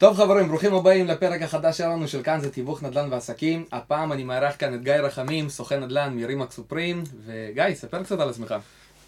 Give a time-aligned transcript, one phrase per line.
[0.00, 3.64] טוב חברים, ברוכים הבאים לפרק החדש שלנו של כאן זה תיווך נדל"ן ועסקים.
[3.72, 7.04] הפעם אני מארח כאן את גיא רחמים, סוכן נדל"ן מרימק סופרים.
[7.26, 8.54] וגיא, ספר קצת על עצמך.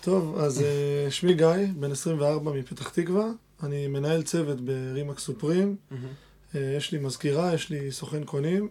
[0.00, 1.46] טוב, אז אה, שמי גיא,
[1.76, 3.24] בן 24 מפתח תקווה.
[3.62, 5.76] אני מנהל צוות ברימק סופרים.
[6.54, 8.68] אה, יש לי מזכירה, יש לי סוכן קונים.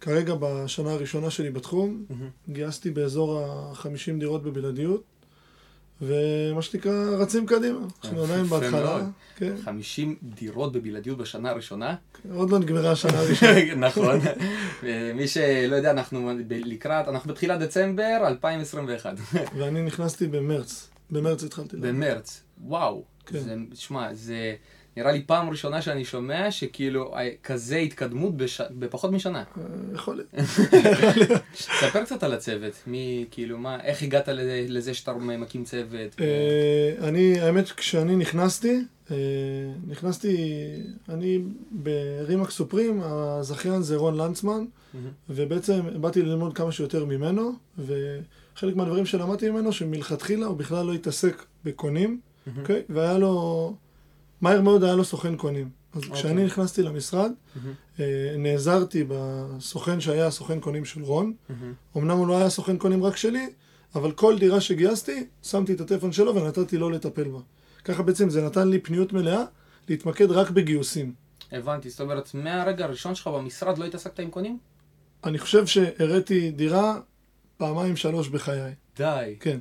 [0.00, 2.04] כרגע בשנה הראשונה שלי בתחום,
[2.48, 5.02] גייסתי באזור ה-50 דירות בבלעדיות.
[6.02, 7.78] ומה שנקרא, רצים קדימה.
[8.04, 9.00] אנחנו עדיין בהתחלה.
[9.36, 11.94] כן, 50 דירות בבלעדיות בשנה הראשונה.
[12.34, 13.74] עוד לא נגמרה השנה הראשונה.
[13.88, 14.20] נכון.
[15.14, 19.14] מי שלא יודע, אנחנו לקראת, אנחנו בתחילת דצמבר 2021.
[19.58, 20.88] ואני נכנסתי במרץ.
[21.10, 21.76] במרץ התחלתי.
[21.76, 22.42] במרץ.
[22.64, 23.04] וואו.
[23.26, 23.38] כן.
[23.38, 24.54] זה, שמע, זה
[24.96, 28.60] נראה לי פעם ראשונה שאני שומע שכאילו אה, כזה התקדמות בש...
[28.60, 29.38] בפחות משנה.
[29.38, 30.48] אה, יכול להיות.
[31.80, 36.20] ספר קצת על הצוות, מי, כאילו, מה, איך הגעת לזה, לזה שאתה מקים צוות?
[36.20, 38.84] אה, אני, האמת, כשאני נכנסתי,
[39.86, 40.36] נכנסתי,
[41.08, 41.38] אני
[41.70, 44.64] ברימק סופרים, הזכיין זה רון לנצמן.
[45.30, 51.44] ובעצם באתי ללמוד כמה שיותר ממנו, וחלק מהדברים שלמדתי ממנו, שמלכתחילה הוא בכלל לא התעסק
[51.64, 52.20] בקונים.
[52.58, 52.82] אוקיי?
[52.88, 53.74] והיה לו,
[54.42, 55.70] מהר מאוד היה לו סוכן קונים.
[55.92, 56.14] אז אוקיי.
[56.14, 57.72] כשאני נכנסתי למשרד, מהמם.
[58.00, 61.74] אה, נעזרתי בסוכן שהיה הסוכן קונים של רון, מהמם.
[61.96, 63.46] אמנם הוא לא היה סוכן קונים רק שלי,
[63.94, 67.38] אבל כל דירה שגייסתי, שמתי את הטלפון שלו ונתתי לו לטפל בה.
[67.84, 69.44] ככה בעצם זה נתן לי פניות מלאה
[69.88, 71.14] להתמקד רק בגיוסים.
[71.52, 74.58] הבנתי, זאת אומרת, מהרגע הראשון שלך במשרד לא התעסקת עם קונים?
[75.24, 77.00] אני חושב שהראיתי דירה
[77.56, 78.72] פעמיים שלוש בחיי.
[78.96, 79.36] די.
[79.40, 79.58] כן,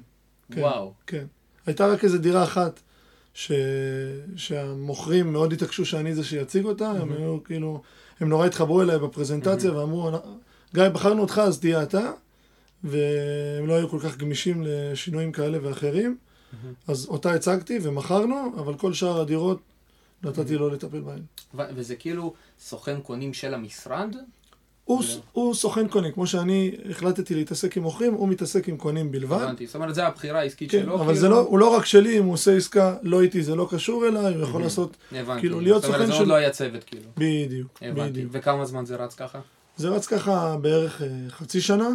[0.51, 0.61] כן.
[0.61, 0.93] וואו.
[1.07, 1.25] כן.
[1.65, 2.79] הייתה רק איזו דירה אחת
[3.33, 3.51] ש...
[4.35, 7.81] שהמוכרים מאוד התעקשו שאני זה שיציג אותה, הם היו כאילו,
[8.19, 10.11] הם נורא התחברו אליי בפרזנטציה ואמרו,
[10.73, 12.11] גיא, בחרנו אותך אז תהיה אתה,
[12.83, 16.17] והם לא היו כל כך גמישים לשינויים כאלה ואחרים,
[16.87, 19.59] אז אותה הצגתי ומכרנו, אבל כל שאר הדירות
[20.23, 21.21] נתתי לו לטפל בהן.
[21.53, 24.15] ו- וזה כאילו סוכן קונים של המשרד?
[24.91, 29.41] הוא, הוא סוכן קונים, כמו שאני החלטתי להתעסק עם מוכרים, הוא מתעסק עם קונים בלבד.
[29.41, 31.19] הבנתי, זאת אומרת, זה הבחירה העסקית כן, שלו, אבל כאילו?
[31.19, 34.07] זה לא, הוא לא רק שלי, אם הוא עושה עסקה לא איתי, זה לא קשור
[34.07, 34.97] אליי, הוא יכול לעשות...
[35.11, 35.39] הבנתי.
[35.39, 37.09] כאילו, להיות זאת אומרת, סוכן זה של- עוד לא היה צוות, כאילו.
[37.17, 38.11] בדיוק, הבנתי.
[38.11, 38.29] בדיוק.
[38.31, 39.39] וכמה זמן זה רץ ככה?
[39.77, 41.89] זה רץ ככה בערך אה, חצי שנה.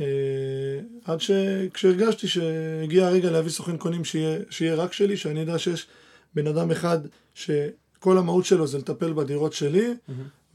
[0.00, 0.04] אה,
[1.04, 5.86] עד שכשהרגשתי שהגיע הרגע להביא סוכן קונים שיהיה, שיהיה רק שלי, שאני יודע שיש
[6.34, 6.98] בן אדם אחד
[7.34, 9.94] שכל המהות שלו זה לטפל בדירות שלי.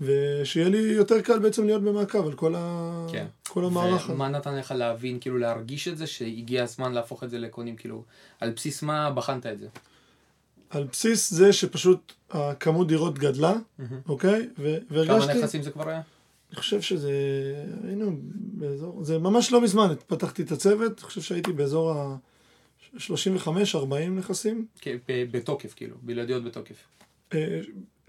[0.02, 3.08] ושיהיה לי יותר קל בעצם להיות במעקב על כל, ה...
[3.12, 3.26] כן.
[3.50, 4.10] כל המערך.
[4.10, 8.04] ומה נתן לך להבין, כאילו להרגיש את זה, שהגיע הזמן להפוך את זה לקונים, כאילו,
[8.40, 9.68] על בסיס מה בחנת את זה?
[10.70, 13.54] על בסיס זה שפשוט הכמות דירות גדלה,
[14.10, 14.50] אוקיי?
[14.60, 15.34] ו- כמה והרגשתי...
[15.34, 16.02] נכסים זה כבר היה?
[16.52, 17.12] אני חושב שזה,
[17.84, 24.66] היינו באזור, זה ממש לא מזמן, פתחתי את הצוות, אני חושב שהייתי באזור ה-35-40 נכסים.
[24.82, 26.76] כן, ב- בתוקף, כאילו, בלעדיות בתוקף.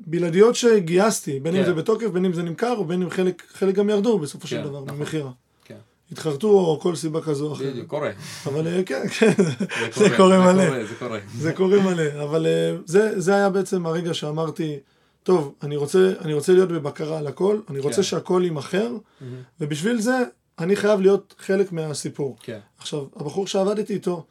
[0.06, 1.66] בלעדיות שגייסתי, בין אם כן.
[1.66, 4.56] זה בתוקף, בין אם זה נמכר, או בין אם חלק, חלק גם ירדו בסופו של
[4.56, 4.98] כן, דבר, נכון.
[4.98, 5.30] ממכירה.
[5.64, 5.76] כן.
[6.12, 7.72] התחרטו או כל סיבה כזו או אחרת.
[7.72, 8.10] בדיוק, קורה.
[8.46, 10.84] אבל כן, כן, זה זה קורה מלא.
[10.84, 11.18] זה קורה.
[11.38, 12.24] זה קורה מלא.
[12.24, 14.78] אבל אה, זה, זה היה בעצם הרגע שאמרתי,
[15.22, 18.02] טוב, אני רוצה, אני רוצה להיות בבקרה על הכל, אני רוצה כן.
[18.02, 18.96] שהכל יימכר.
[19.60, 20.18] ובשביל זה
[20.58, 22.36] אני חייב להיות חלק מהסיפור.
[22.42, 22.58] כן.
[22.78, 24.24] עכשיו, הבחור שעבדתי איתו,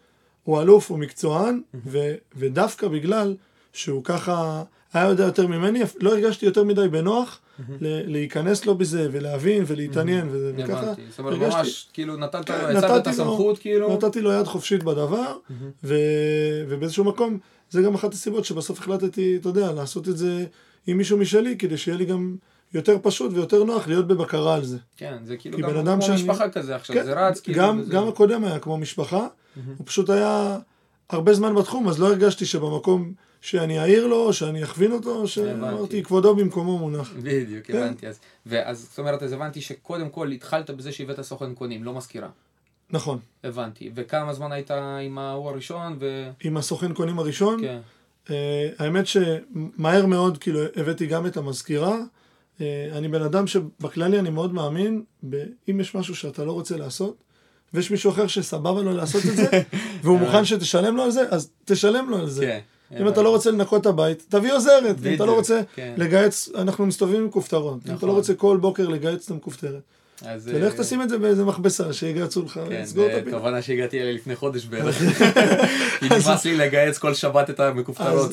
[0.43, 3.35] הוא אלוף, הוא מקצוען, ו- ודווקא בגלל
[3.73, 4.63] שהוא ככה
[4.93, 7.39] היה יודע יותר ממני, לא הרגשתי יותר מדי בנוח
[7.81, 11.01] להיכנס לו בזה, ולהבין, ולהתעניין, וזה- וככה הבנתי.
[11.09, 13.93] זאת אומרת, ממש, כאילו, נתת כן, לו, הצעת את הסמכות, כאילו.
[13.93, 15.37] נתתי לו יד חופשית בדבר,
[15.83, 17.37] ובאיזשהו מקום,
[17.69, 20.45] זה גם אחת הסיבות שבסוף החלטתי, אתה יודע, לעשות את זה
[20.87, 22.35] עם מישהו משלי, כדי שיהיה לי גם
[22.73, 24.77] יותר פשוט ויותר נוח להיות בבקרה על זה.
[24.97, 27.57] כן, זה כאילו גם כמו שאני- משפחה כזה עכשיו, כן, זה רץ, כאילו.
[27.59, 29.27] גם, וזה- גם הקודם היה כמו משפחה,
[29.77, 30.57] הוא פשוט היה
[31.09, 36.35] הרבה זמן בתחום, אז לא הרגשתי שבמקום שאני אעיר לו, שאני אכווין אותו, שאמרתי, כבודו
[36.35, 37.11] במקומו מונח.
[37.23, 37.77] בדיוק, כן.
[37.77, 38.07] הבנתי.
[38.07, 42.29] אז, ואז, זאת אומרת, אז הבנתי שקודם כל התחלת בזה שהבאת סוכן קונים, לא מזכירה.
[42.89, 43.19] נכון.
[43.43, 43.91] הבנתי.
[43.95, 44.71] וכמה זמן היית
[45.05, 46.29] עם ההוא הראשון, ו...
[46.43, 47.79] עם הסוכן קונים הראשון, כן.
[48.29, 51.97] אה, האמת שמהר מאוד כאילו הבאתי גם את המזכירה.
[52.61, 56.77] אה, אני בן אדם שבכללי אני מאוד מאמין, ב- אם יש משהו שאתה לא רוצה
[56.77, 57.23] לעשות,
[57.73, 59.49] ויש מישהו אחר שסבבה לו לעשות את זה,
[60.03, 62.45] והוא מוכן שתשלם לו על זה, אז תשלם לו על זה.
[62.45, 62.59] כן.
[62.99, 64.95] אם אתה לא רוצה לנקות את הבית, תביא עוזרת.
[65.05, 65.93] אם אתה לא רוצה כן.
[65.97, 67.73] לגהץ, אנחנו מסתובבים עם כופתרות.
[67.73, 68.09] אם אתה נכון.
[68.09, 69.81] לא רוצה כל בוקר לגהץ את המכופתרת,
[70.25, 73.37] אז, תלך אה, תשים את זה באיזה מכבסה, שיגהצו לך, כן, סגור את הפינה.
[73.37, 74.97] תובנה שהגעתי אליה לפני חודש בערך.
[75.99, 78.31] כי נמאס לי לגייס כל שבת את המכופתרות.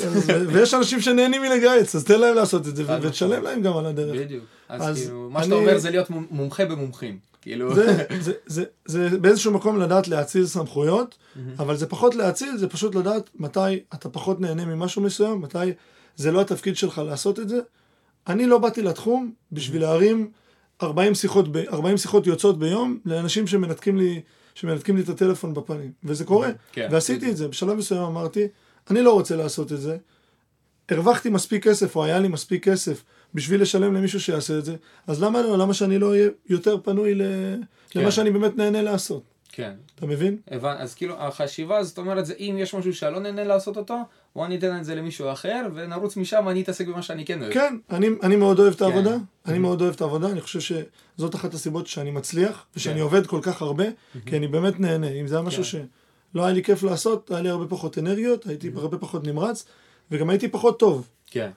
[0.48, 3.42] ויש אנשים שנהנים מלגהץ, אז תן להם לעשות את זה, ותשלם.
[3.42, 4.20] להם גם על הדרך.
[4.20, 4.44] בדיוק.
[4.68, 7.18] אז כאילו, מה שאתה אומר זה להיות מומ- מומחה במומחים.
[7.46, 7.74] כאילו...
[7.74, 11.18] זה, זה, זה, זה באיזשהו מקום לדעת להאציל סמכויות,
[11.58, 15.72] אבל זה פחות להאציל, זה פשוט לדעת מתי אתה פחות נהנה ממשהו מסוים, מתי
[16.16, 17.60] זה לא התפקיד שלך לעשות את זה.
[18.26, 20.30] אני לא באתי לתחום בשביל להרים
[20.82, 24.20] 40 שיחות, ב, 40 שיחות יוצאות ביום לאנשים שמנתקים לי,
[24.54, 26.88] שמנתקים לי את הטלפון בפנים, וזה קורה, כן.
[26.92, 27.48] ועשיתי את זה.
[27.48, 28.48] בשלב מסוים אמרתי,
[28.90, 29.96] אני לא רוצה לעשות את זה.
[30.88, 33.04] הרווחתי מספיק כסף, או היה לי מספיק כסף,
[33.36, 35.58] בשביל לשלם למישהו שיעשה את זה, אז למה לא?
[35.58, 37.22] למה שאני לא אהיה יותר פנוי ל...
[37.90, 38.00] כן.
[38.00, 39.22] למה שאני באמת נהנה לעשות?
[39.52, 39.72] כן.
[39.94, 40.36] אתה מבין?
[40.50, 40.76] הבנ...
[40.78, 43.96] אז כאילו החשיבה זאת אומרת זה אם יש משהו שאני לא נהנה לעשות אותו,
[44.34, 47.52] בוא אני אתן את זה למישהו אחר ונרוץ משם אני אתעסק במה שאני כן אוהב.
[47.52, 48.84] כן, אני, אני מאוד אוהב את כן.
[48.84, 49.16] העבודה,
[49.46, 53.00] אני מאוד אוהב את העבודה, אני חושב שזאת אחת הסיבות שאני מצליח, ושאני כן.
[53.00, 53.84] עובד כל כך הרבה,
[54.26, 55.08] כי אני באמת נהנה.
[55.10, 55.68] אם זה היה משהו כן.
[56.32, 59.64] שלא היה לי כיף לעשות, היה לי הרבה פחות אנרגיות, הייתי הרבה פחות נמרץ,
[60.10, 61.08] וגם הייתי פחות טוב.
[61.26, 61.50] כן.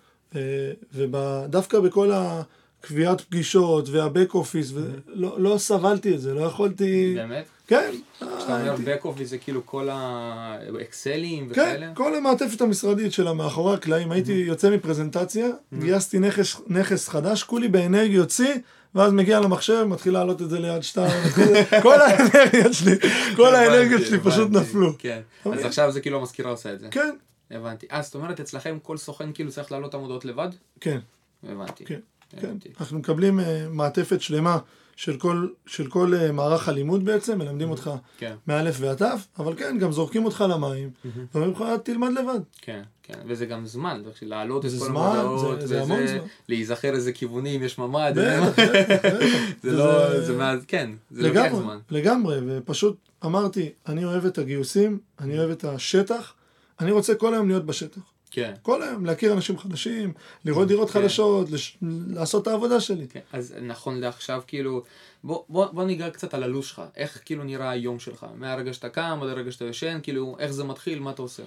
[0.94, 4.74] ודווקא בכל הקביעת פגישות והבק אופיס,
[5.08, 7.14] לא, לא סבלתי את זה, לא יכולתי...
[7.16, 7.46] באמת?
[7.68, 7.92] כן.
[8.38, 11.92] כשאתה אומר back office זה כאילו כל האקסלים כן, וכאלה?
[11.96, 15.48] כל המעטפת המשרדית שלה מאחורי הקלעים, הייתי יוצא מפרזנטציה,
[15.80, 16.20] גייסתי
[16.68, 18.56] נכס, חדש, כולי באנרגיות שיא,
[18.96, 21.24] ואז מגיע למחשב, מתחיל להעלות את זה ליד שתיים,
[21.84, 22.96] כל האנרגיות שלי,
[23.36, 24.52] כל האנרגיות שלי פשוט.
[24.52, 24.94] נפלו.
[24.98, 25.20] כן.
[25.46, 26.88] אז עכשיו זה כאילו המזכירה עושה את זה.
[26.92, 27.16] כן,
[27.52, 27.86] הבנתי.
[27.92, 30.50] אה, זאת אומרת אצלכם כל סוכן כאילו צריך להעלות את המודעות לבד?
[30.80, 31.00] כן,
[31.44, 31.86] הבנתי.
[31.86, 32.00] כן,
[32.30, 32.38] כן.
[32.48, 32.70] הבנתי.
[32.80, 34.58] אנחנו מקבלים אה, מעטפת שלמה
[34.96, 39.06] של כל, של כל אה, מערך הלימוד בעצם, מלמדים אותך כן, מאלף ועד תו,
[39.40, 40.90] אבל כן, גם זורקים אותך למים,
[41.34, 42.40] ואומרים לך, תלמד לבד.
[42.62, 43.14] כן, כן.
[43.28, 46.28] וזה גם זמן, להעלות את זה כל זמן, המודעות, זה- זה המון וזה, זמן.
[46.50, 48.14] להיזכר איזה כיוונים יש ממ"ד.
[48.16, 49.18] בטח, בטח.
[49.64, 51.80] זה לא, זה מאז, כן, זה לוקח זמן.
[51.90, 56.34] לגמרי, ופשוט אמרתי, אני אוהב את הגיוסים, אני אוהב את השטח,
[56.80, 58.02] אני רוצה כל היום להיות בשטח.
[58.32, 58.54] כן.
[58.62, 60.14] כל היום, להכיר אנשים חדשים,
[60.46, 61.00] לראות דירות כן.
[61.00, 61.78] חדשות, לש...
[62.08, 63.08] לעשות את העבודה שלי.
[63.08, 64.84] כן, אז נכון לעכשיו, כאילו,
[65.24, 68.90] בוא, בוא, בוא ניגע קצת על הלו"ז שלך, איך כאילו נראה היום שלך, מהרגע שאתה
[68.90, 71.44] קם עד הרגע שאתה ישן, כאילו, איך זה מתחיל, מה אתה עושה?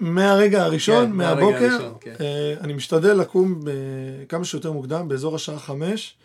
[0.00, 2.14] מהרגע הראשון, כן, מהרגע מהבוקר, הראשון, כן.
[2.20, 3.70] אה, אני משתדל לקום ב-
[4.28, 6.16] כמה שיותר מוקדם, באזור השעה חמש.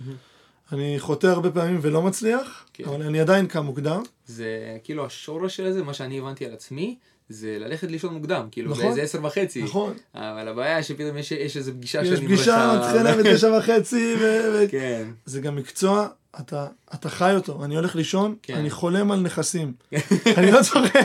[0.71, 2.83] אני חוטא הרבה פעמים ולא מצליח, כן.
[2.83, 4.03] אבל אני עדיין קם מוקדם.
[4.27, 6.97] זה כאילו השורש של זה, מה שאני הבנתי על עצמי,
[7.29, 8.85] זה ללכת לישון מוקדם, כאילו נכון.
[8.85, 9.63] באיזה עשר וחצי.
[9.63, 9.93] נכון.
[10.15, 12.25] אבל הבעיה שפתאום יש, יש איזה פגישה יש שנמרחה.
[12.25, 16.07] פגישה, מתחילה בתשע וחצי, ו- כן, זה גם מקצוע,
[16.39, 17.63] אתה, אתה חי אותו.
[17.65, 18.53] אני הולך לישון, כן.
[18.55, 19.73] אני חולם על נכסים.
[20.37, 20.95] אני לא צוחק,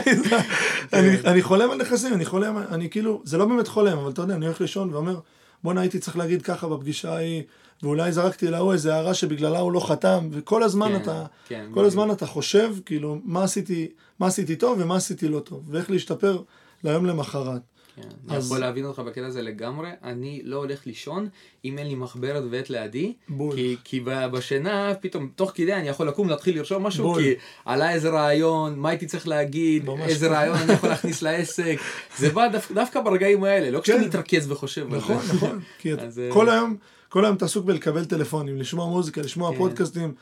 [0.93, 1.29] אני, כן.
[1.29, 4.35] אני חולם על נכסים, אני חולם, אני כאילו, זה לא באמת חולם, אבל אתה יודע,
[4.35, 5.19] אני הולך לישון ואומר,
[5.63, 7.43] בואנה הייתי צריך להגיד ככה בפגישה ההיא,
[7.83, 11.85] ואולי זרקתי להוא איזה הערה שבגללה הוא לא חתם, וכל הזמן כן, אתה, כן, כל.
[11.85, 13.87] הזמן אתה חושב, כאילו, מה עשיתי,
[14.19, 16.41] מה עשיתי טוב ומה עשיתי לא טוב, ואיך להשתפר
[16.83, 17.61] ליום למחרת.
[18.01, 21.29] כן, אני אז- יכול להבין אותך בקטע הזה לגמרי, אני לא הולך לישון
[21.65, 23.55] אם אין לי מחברת ועט לידי, בול.
[23.55, 27.21] כי, כי ב- בשינה פתאום תוך כדי אני יכול לקום להתחיל לרשום משהו, בול.
[27.23, 27.33] כי
[27.65, 30.27] עלה איזה רעיון, מה הייתי צריך להגיד, איזה.
[30.27, 31.75] רעיון אני יכול להכניס לעסק,
[32.17, 34.05] זה בא דו, דווקא ברגעים האלה, לא כשאתה כן.
[34.05, 34.87] מתרכז וחושב.
[34.89, 36.75] נכון, נכון, כי אז, אה, כל היום,
[37.09, 39.57] כל היום אתה עסוק בלקבל טלפונים, לשמוע מוזיקה, לשמוע כן.
[39.57, 40.13] פודקאסטים,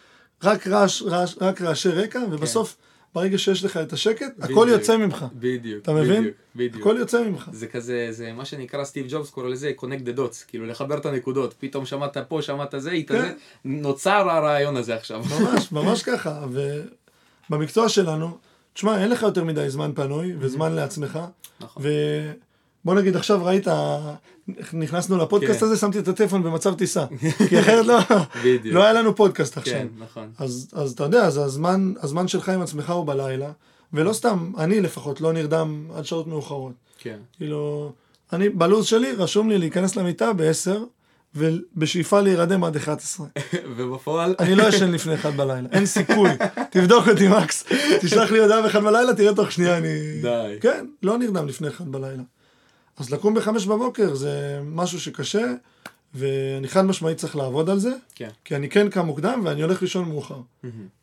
[0.43, 2.77] רק רעש, רעש, רק רעשי רקע, ובסוף,
[3.15, 4.67] ברגע שיש לך את השקט, הכל בדיוק.
[4.67, 5.25] יוצא ממך.
[5.33, 6.21] בדיוק, אתה מבין?
[6.21, 6.81] בדיוק, בדיוק.
[6.81, 7.49] הכל יוצא ממך.
[7.51, 11.05] זה כזה, זה מה שנקרא סטיב ג'ובס קורא לזה connect the dots, כאילו לחבר את
[11.05, 12.95] הנקודות, פתאום שמעת פה, שמעת זה, כן.
[12.95, 13.31] התאזן,
[13.65, 15.23] נוצר הרעיון הזה עכשיו.
[15.39, 16.45] ממש, ממש ככה.
[17.49, 18.37] ובמקצוע שלנו,
[18.73, 21.19] תשמע, אין לך יותר מדי זמן פנוי וזמן לעצמך.
[21.59, 21.83] נכון.
[22.85, 23.67] ובוא נגיד עכשיו ראית,
[24.73, 25.65] נכנסנו לפודקאסט כן.
[25.65, 27.05] הזה, שמתי את הטלפון במצב טיסה.
[27.49, 27.99] כי אחרת לא.
[28.63, 29.73] לא היה לנו פודקאסט עכשיו.
[29.73, 30.31] כן, נכון.
[30.37, 33.51] אז, אז אתה יודע, אז הזמן, הזמן שלך עם עצמך הוא בלילה,
[33.93, 36.73] ולא סתם, אני לפחות לא נרדם עד שעות מאוחרות.
[36.97, 37.17] כן.
[37.37, 37.91] כאילו,
[38.33, 40.77] אני, בלו"ז שלי רשום לי להיכנס למיטה ב-10,
[41.35, 43.27] ובשאיפה להירדם עד 11.
[43.77, 46.29] ובפועל, אני לא ישן לפני 1 בלילה, אין סיכוי.
[46.71, 47.65] תבדוק אותי, מקס,
[48.01, 50.21] תשלח לי הודעה ב-1 בלילה, תראה תוך שנייה אני...
[50.21, 50.57] די.
[50.61, 52.23] כן, לא נרדם לפני 1 בלילה.
[52.97, 55.53] אז לקום ב-5 בבוקר זה משהו שקשה,
[56.13, 58.29] ואני חד משמעית צריך לעבוד על זה, כן.
[58.45, 60.41] כי אני כן קם מוקדם ואני הולך לישון מאוחר.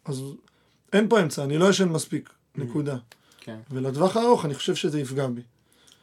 [0.04, 0.22] אז
[0.92, 2.96] אין פה אמצע, אני לא ישן מספיק, נקודה.
[3.40, 3.56] כן.
[3.70, 5.40] ולטווח הארוך אני חושב שזה יפגע בי.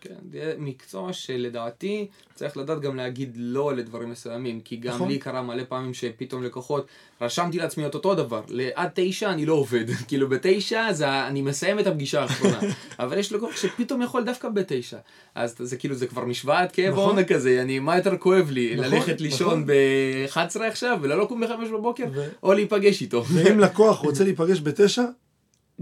[0.01, 5.07] כן, זה מקצוע שלדעתי צריך לדעת גם להגיד לא לדברים מסוימים, כי גם נכון.
[5.07, 6.87] לי קרה מלא פעמים שפתאום לקוחות,
[7.21, 8.41] רשמתי לעצמי את אותו דבר,
[8.75, 12.59] עד תשע אני לא עובד, כאילו בתשע זה, אני מסיים את הפגישה האחרונה,
[12.99, 14.97] אבל יש לקוח שפתאום יכול דווקא בתשע,
[15.35, 17.15] אז זה כאילו זה כבר משוואת כאב נכון.
[17.15, 19.65] עונג כזה, אני, מה יותר כואב לי, נכון, ללכת לישון נכון.
[19.65, 23.23] ב-11 עכשיו ולא לקום ב-5 בבוקר, ו- או להיפגש איתו.
[23.25, 25.03] ואם לקוח רוצה להיפגש בתשע,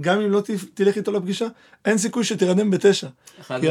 [0.01, 0.41] גם אם לא
[0.74, 1.48] תלך איתו לפגישה,
[1.86, 3.08] אין סיכוי שתירדם בתשע.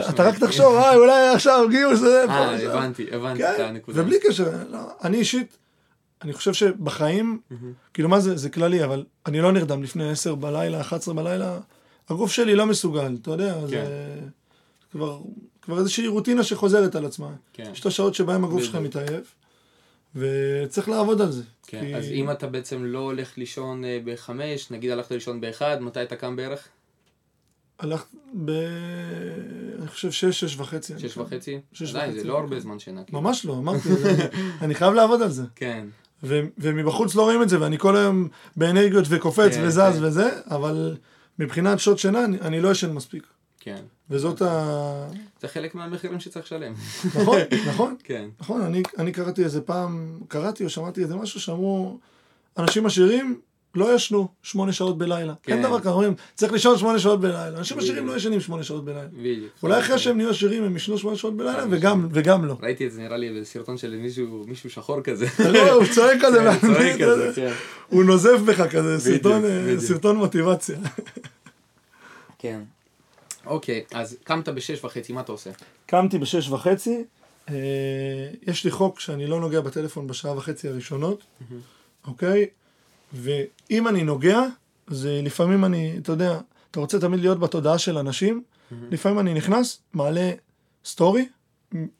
[0.08, 4.02] אתה רק תחשוב, אה, אולי עכשיו גיוס, זה אה, שם." הבנתי, הבנתי את כן, הנקודה.
[4.02, 5.58] ובלי קשר, לא, אני אישית,
[6.22, 7.40] אני חושב שבחיים,
[7.94, 11.58] כאילו מה זה, זה כללי, אבל אני לא נרדם לפני 10 בלילה, 11 בלילה,
[12.08, 14.08] הגוף שלי לא מסוגל, אתה יודע, זה...
[14.92, 15.18] כבר,
[15.78, 17.30] איזושהי רוטינה שחוזרת על עצמה.
[17.52, 17.70] כן.
[17.72, 18.74] יש את השעות שבהן הגוף שלך.
[18.74, 19.34] מתעייף,
[20.16, 21.42] וצריך לעבוד על זה.
[21.66, 25.76] כן, כי- אז אם אתה בעצם לא הולך לישון אה, בחמש, נגיד הלכת לישון באחד,
[25.80, 26.68] מתי אתה קם בערך?
[27.78, 28.06] הלכת
[28.44, 28.50] ב...
[29.78, 30.92] אני חושב שש, שש וחצי.
[30.98, 31.18] שש.
[31.18, 31.60] וחצי?
[31.72, 32.20] שש וחצי.
[32.20, 33.04] זה לא הרבה זמן שינה.
[33.04, 33.20] כאילו.
[33.20, 33.88] ממש לא, אמרתי,
[34.62, 35.42] אני חייב לעבוד על זה.
[35.56, 35.86] כן,
[36.58, 40.04] ומבחוץ לא רואים את זה, ואני כל היום באנרגיות וקופץ כן, וזז כן.
[40.04, 40.96] וזה, אבל
[41.38, 43.22] מבחינת שעות שינה, אני לא ישן מספיק.
[43.76, 43.82] כן.
[44.10, 45.08] וזאת ה...
[45.40, 46.72] זה חלק מהמחירים שצריך לשלם.
[47.04, 47.38] נכון,
[47.70, 48.62] נכון, כן, נכון.
[48.62, 51.98] אני, אני קראתי איזה פעם, קראתי או שמעתי איזה משהו שאמרו,
[52.58, 53.40] אנשים עשירים
[53.74, 55.34] לא ישנו שמונה שעות בלילה.
[55.42, 55.52] כן.
[55.52, 57.48] אין דבר כזה, אומרים, צריך לישון שמונה שעות בלילה.
[57.48, 58.06] אנשים עשירים.
[58.06, 59.08] לא ישנים שמונה שעות בלילה.
[59.12, 59.50] בדיוק.
[59.62, 62.56] אולי אחרי שהם נהיו עשירים הם ישנו שמונה שעות בלילה, וגם, וגם לא.
[62.62, 65.26] ראיתי את זה נראה לי בסרטון של מישהו, מישהו שחור כזה.
[65.52, 66.38] לא, הוא צועק כזה,
[66.98, 67.52] כן, כן.
[67.88, 69.80] הוא נוזף בך כזה, סרטון, אה.
[69.80, 70.78] סרטון מוטיבציה.
[72.38, 72.60] כן.
[73.46, 75.50] אוקיי, אז קמת בשש וחצי, מה אתה עושה?
[75.86, 77.04] קמתי בשש וחצי,
[77.48, 77.54] אה,
[78.46, 81.24] יש לי חוק שאני לא נוגע בטלפון בשעה וחצי הראשונות,
[82.06, 82.46] אוקיי?
[83.12, 84.40] ואם אני נוגע,
[84.86, 86.38] זה לפעמים אני, אתה יודע,
[86.70, 88.42] אתה רוצה תמיד להיות בתודעה של אנשים,
[88.90, 90.30] לפעמים אני נכנס, מעלה
[90.84, 91.28] סטורי,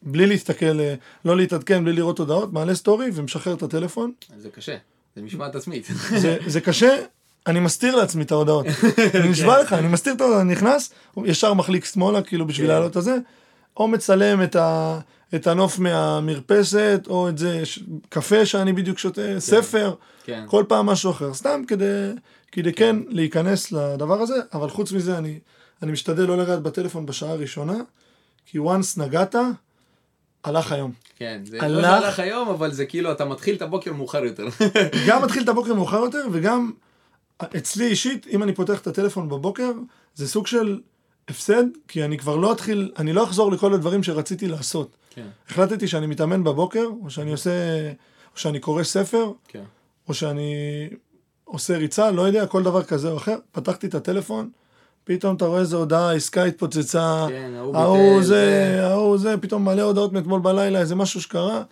[0.03, 4.13] בלי להסתכל, אה, לא להתעדכן, בלי לראות הודעות, מעלה סטורי ומשחרר את הטלפון.
[4.39, 4.77] זה קשה,
[5.17, 5.87] זה משמעת עצמית.
[6.17, 6.97] זה, זה קשה,
[7.49, 8.67] אני מסתיר לעצמי את ההודעות.
[9.21, 10.91] אני נשבע לך, אני מסתיר את ההודעות, אני נכנס,
[11.25, 12.73] ישר מחליק שמאלה, כאילו בשביל כן.
[12.73, 13.17] לעלות את זה,
[13.77, 14.99] או מצלם את, ה,
[15.35, 17.79] את הנוף מהמרפסת, או את זה, ש,
[18.09, 20.45] קפה שאני בדיוק שותה, ספר, כן.
[20.47, 22.11] כל פעם משהו אחר, סתם כדי,
[22.53, 25.39] כדי כן להיכנס לדבר הזה, אבל חוץ מזה אני,
[25.83, 27.77] אני משתדל לא לגעת בטלפון בשעה הראשונה,
[28.47, 29.35] כי once נגעת,
[30.45, 30.93] הלך היום.
[31.17, 34.47] כן, זה הלך- לא שהלך היום, אבל זה כאילו, אתה מתחיל את הבוקר מאוחר יותר.
[35.09, 36.71] גם מתחיל את הבוקר מאוחר יותר, וגם
[37.43, 39.73] אצלי אישית, אם אני פותח את הטלפון בבוקר,
[40.15, 40.81] זה סוג של
[41.29, 44.97] הפסד, כי אני כבר לא אתחיל, אני לא אחזור לכל הדברים שרציתי לעשות.
[45.11, 47.51] כן, החלטתי שאני מתאמן בבוקר, או שאני עושה,
[48.35, 49.65] או שאני קורא ספר, כן.
[50.09, 50.55] או שאני
[51.45, 53.37] עושה ריצה, לא יודע, כל דבר כזה או אחר.
[53.53, 54.51] פתחתי את הטלפון,
[55.05, 60.13] פתאום אתה רואה איזה הודעה, עסקה התפוצצה, כן, ההוא זה, ההוא זה, פתאום מלא הודעות
[60.13, 61.63] מאתמול בלילה, איזה משהו שקרה.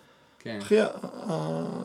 [0.47, 0.77] כן, אחי,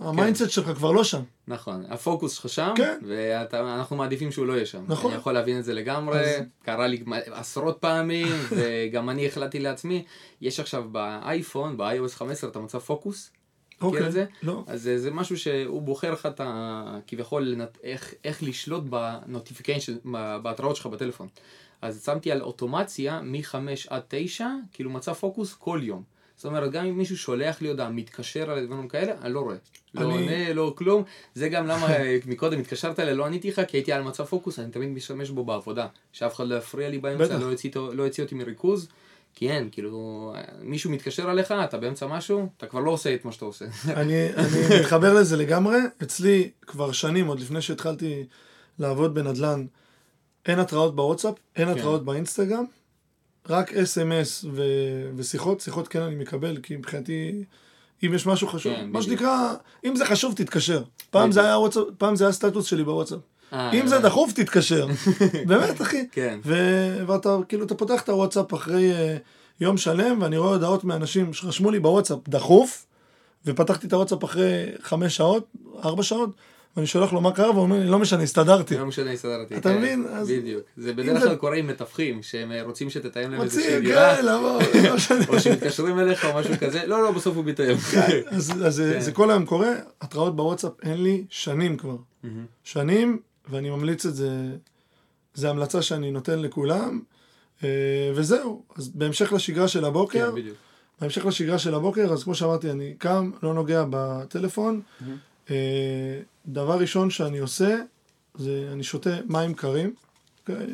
[0.01, 1.21] ה mindset שלך כבר לא שם.
[1.47, 1.85] נכון.
[1.89, 2.99] הפוקוס שלך שם, כן.
[3.07, 4.83] ואנחנו מעדיפים שהוא לא יהיה שם.
[4.87, 5.11] נכון.
[5.11, 8.27] אני יכול להבין את זה לגמרי, אז- קרה לי עשרות פעמים,
[8.57, 10.03] וגם אני החלטתי לעצמי,
[10.41, 13.31] יש עכשיו באייפון, ב-iOS 15, את המצב פוקוס.
[14.07, 14.25] את זה?
[14.43, 14.63] לא.
[14.67, 16.97] אז זה, זה משהו שהוא בוחר לך את ה...
[17.07, 17.55] כביכול.
[17.83, 19.93] איך, איך לשלוט בנוטיפיקיישן,
[20.41, 21.27] בהתראות שלך בטלפון.
[21.81, 23.55] אז שמתי על אוטומציה מ-5
[23.89, 26.03] עד 9, כאילו מצב פוקוס כל יום.
[26.41, 29.55] זאת אומרת, גם אם מישהו שולח לי הודעה, מתקשר על דברים כאלה, אני לא רואה.
[29.93, 31.03] לא אני- עונה, לא כלום.
[31.35, 31.87] זה גם למה
[32.25, 35.43] מקודם התקשרת אליי, לא עניתי לך, כי הייתי על מצב פוקוס, אני תמיד משתמש בו
[35.45, 35.87] בעבודה.
[36.13, 37.37] שאף אחד לא יפריע לי באמצע.
[37.37, 38.87] לא יוציא, לא יוציא אותי מריכוז.
[39.35, 43.31] כי אין, כאילו, מישהו מתקשר אליך, אתה באמצע משהו, אתה כבר לא עושה את מה
[43.31, 43.65] שאתה עושה.
[44.01, 45.77] אני, אני מתחבר לזה לגמרי.
[46.03, 48.25] אצלי כבר שנים, עוד לפני שהתחלתי
[48.79, 49.65] לעבוד בנדל"ן,
[50.45, 51.79] אין התראות בוואטסאפ, אין כן.
[51.79, 52.65] התראות באינסטגרם,
[53.49, 54.61] רק אס.אם.אס ו-
[55.15, 57.43] ושיחות, שיחות כן אני מקבל, כי מבחינתי,
[58.05, 59.19] אם יש משהו חשוב, כן, מה בדיוק.
[59.19, 59.53] שנקרא,
[59.85, 60.83] אם זה חשוב, תתקשר.
[61.09, 61.41] פעם זה.
[61.43, 63.19] היה וואטסאפ, פעם זה היה סטטוס שלי בוואטסאפ.
[63.53, 63.99] אה, אם זה.
[63.99, 64.87] דחוף, תתקשר.
[65.47, 66.07] באמת, אחי.
[66.11, 66.39] כן.
[66.45, 69.17] ו- ואתה, כאילו, אתה פותח את הוואטסאפ אחרי אה,
[69.61, 72.85] יום שלם, ואני רואה הודעות מאנשים שרשמו לי בוואטסאפ דחוף,
[73.45, 75.47] ופתחתי את הוואטסאפ אחרי חמש שעות,
[75.85, 76.29] ארבע שעות,
[76.75, 78.77] ואני שולח לו מה קרה, והוא אומר לי, לא משנה, הסתדרתי.
[78.77, 79.57] לא משנה, הסתדרתי.
[79.57, 80.07] אתה כן, מבין?
[80.29, 80.63] בדיוק.
[80.77, 84.61] זה בדרך כלל קורה עם מתווכים, שהם אה, רוצים שתתאם להם איזושהי דירה, כן, לבוא,
[84.83, 84.89] לא.
[85.29, 87.75] או שמתקשרים אליך או משהו כזה, לא, לא, בסוף הוא ביטל.
[88.27, 88.99] אז, אז זה- כן.
[89.01, 89.69] זה כל היום קורה,
[90.01, 91.95] התראות בוואטסאפ אין לי שנים כבר.
[92.63, 94.29] שנים, ואני ממליץ את זה,
[95.33, 96.99] זה המלצה שאני נותן לכולם,
[97.63, 97.69] אה,
[98.15, 98.63] וזהו.
[98.75, 100.41] אז בהמשך לשגרה של הבוקר, כן.
[101.01, 104.81] בהמשך לשגרה של הבוקר, אז כמו שאמרתי, אני קם, לא נוגע בטלפון.
[105.51, 105.55] אה,
[106.45, 107.77] דבר ראשון שאני עושה,
[108.35, 109.93] זה אני שותה מים קרים.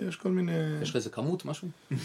[0.07, 0.51] יש כל מיני...
[0.81, 1.67] יש לך איזה כמות, משהו?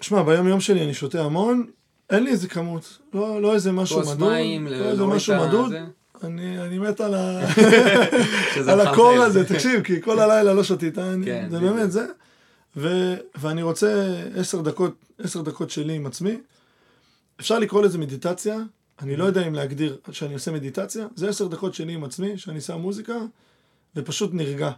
[0.00, 1.66] שמע, ביום יום שלי אני שותה המון,
[2.10, 5.72] אין לי איזה כמות, לא, לא איזה משהו כוס מדוד, מים, לא איזה משהו מדוד.
[6.24, 7.40] אני, אני מת על, ה...
[8.70, 8.80] על.
[8.80, 11.58] הקור הזה, תקשיב, כי כל הלילה לא שתית, אני- כן, זה.
[11.60, 12.06] באמת זה.
[12.76, 16.36] ו, ואני רוצה עשר דקות, עשר דקות שלי עם עצמי.
[17.40, 18.56] אפשר לקרוא לזה מדיטציה,
[18.98, 22.60] אני לא יודע אם להגדיר שאני עושה מדיטציה, זה עשר דקות שלי עם עצמי, שאני
[22.60, 23.14] שם מוזיקה,
[23.96, 24.70] ופשוט נרגע.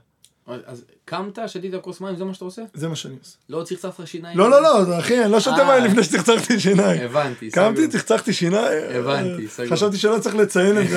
[0.49, 2.63] אז אז קמת, שתית כוס מים, זה מה שאתה עושה?
[2.75, 3.37] זה מה שאני עושה.
[3.49, 4.39] לא צחצחת שיניים?
[4.39, 5.81] לא, לא, לא, אחי, אני לא שותה אה.
[5.81, 7.01] מים לפני שצחצחתי שיניים.
[7.01, 7.93] הבנתי, קמתי, סגור.
[7.93, 8.83] צחצחתי שיניים.
[8.95, 9.69] הבנתי, סגור.
[9.69, 10.97] חשבתי שלא צריך לציין את זה.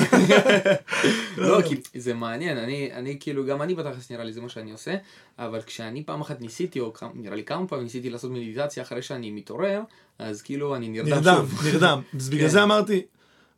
[1.38, 4.72] לא, כי זה מעניין, אני, אני כאילו, גם אני בתכלס נראה לי זה מה שאני
[4.72, 4.96] עושה,
[5.39, 9.31] אבל כשאני פעם אחת ניסיתי, או נראה לי כמה פעמים ניסיתי לעשות מדיטציה אחרי שאני
[9.31, 9.81] מתעורר,
[10.20, 11.67] אז כאילו אני נרדם נרדם, שוב.
[11.67, 12.01] נרדם.
[12.15, 12.53] אז בגלל כן.
[12.53, 13.01] זה אמרתי,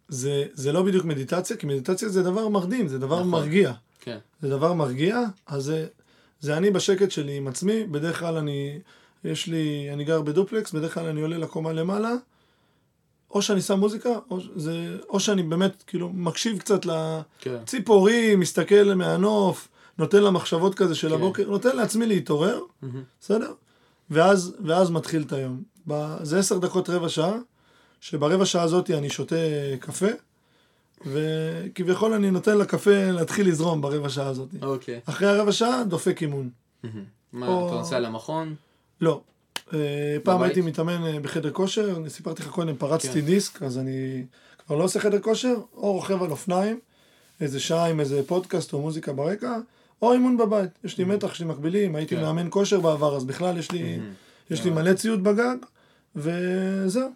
[0.08, 3.30] זה זה לא בדיוק מדיטציה, כי מדיטציה זה דבר מרדים, זה דבר נכון.
[3.30, 3.74] מרגיע.
[4.04, 5.88] כן, זה דבר מרגיע, אז זה,
[6.40, 8.80] זה אני בשקט שלי עם עצמי, בדרך כלל אני,
[9.24, 12.12] יש לי, אני גר בדופלקס, בדרך כלל אני עולה לקומה למעלה,
[13.32, 16.86] או שאני שם מוזיקה, או, זה, או שאני באמת כאילו מקשיב קצת
[17.40, 19.68] כן, לציפורים, מסתכל מהנוף,
[19.98, 21.16] נותן למחשבות כזה של כן.
[21.16, 23.04] הבוקר, נותן לעצמי להתעורר, מהמם.
[23.22, 23.54] בסדר?
[24.10, 25.64] ואז, ואז מתחיל את היום.
[25.88, 27.38] ב, זה עשר דקות רבע שעה,
[28.02, 29.36] שברבע שעה הזאת אני שותה
[29.80, 30.08] קפה,
[31.06, 34.50] וכביכול אני נותן לקפה להתחיל לזרום ברבע שעה הזאת.
[34.62, 35.00] אוקיי.
[35.06, 36.50] אחרי הרבע שעה דופק אימון.
[36.84, 37.04] מהמם.
[37.34, 38.56] מה, או- אתה נוסע למכון?
[39.02, 39.22] לא.
[39.74, 39.80] אה,
[40.24, 40.42] פעם?
[40.42, 43.26] הייתי מתאמן אה, בחדר כושר, אני סיפרתי לך קודם, פרצתי כן.
[43.26, 44.24] דיסק, אז אני
[44.66, 46.80] כבר לא עושה חדר כושר, או רוכב על אופניים,
[47.42, 49.58] איזה שעה עם איזה פודקאסט או מוזיקה ברקע,
[50.02, 50.70] או אימון בבית.
[50.84, 52.22] יש לי מתח, יש לי מקבילים, הייתי כן.
[52.22, 54.12] מאמן כושר בעבר, אז בכלל יש לי, מהמם.
[54.50, 55.56] יש לי מלא ציוד בגג,
[56.16, 57.10] וזהו.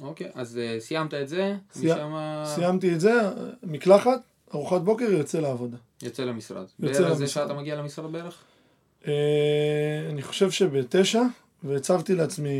[0.00, 2.12] אוקיי, אז אה, סיימת את זה, סי- משם
[2.44, 3.12] סיימתי את זה,
[3.62, 4.20] מקלחת,
[4.54, 5.76] ארוחת בוקר, יוצא לעבודה.
[6.02, 6.64] יוצא למשרד.
[6.80, 7.44] יוצא בערך זה למשרד.
[7.44, 8.34] שאתה מגיע למשרד בערך?
[9.06, 9.12] אה,
[10.10, 11.22] אני חושב שבתשע,
[11.64, 12.50] והצבתי לעצמי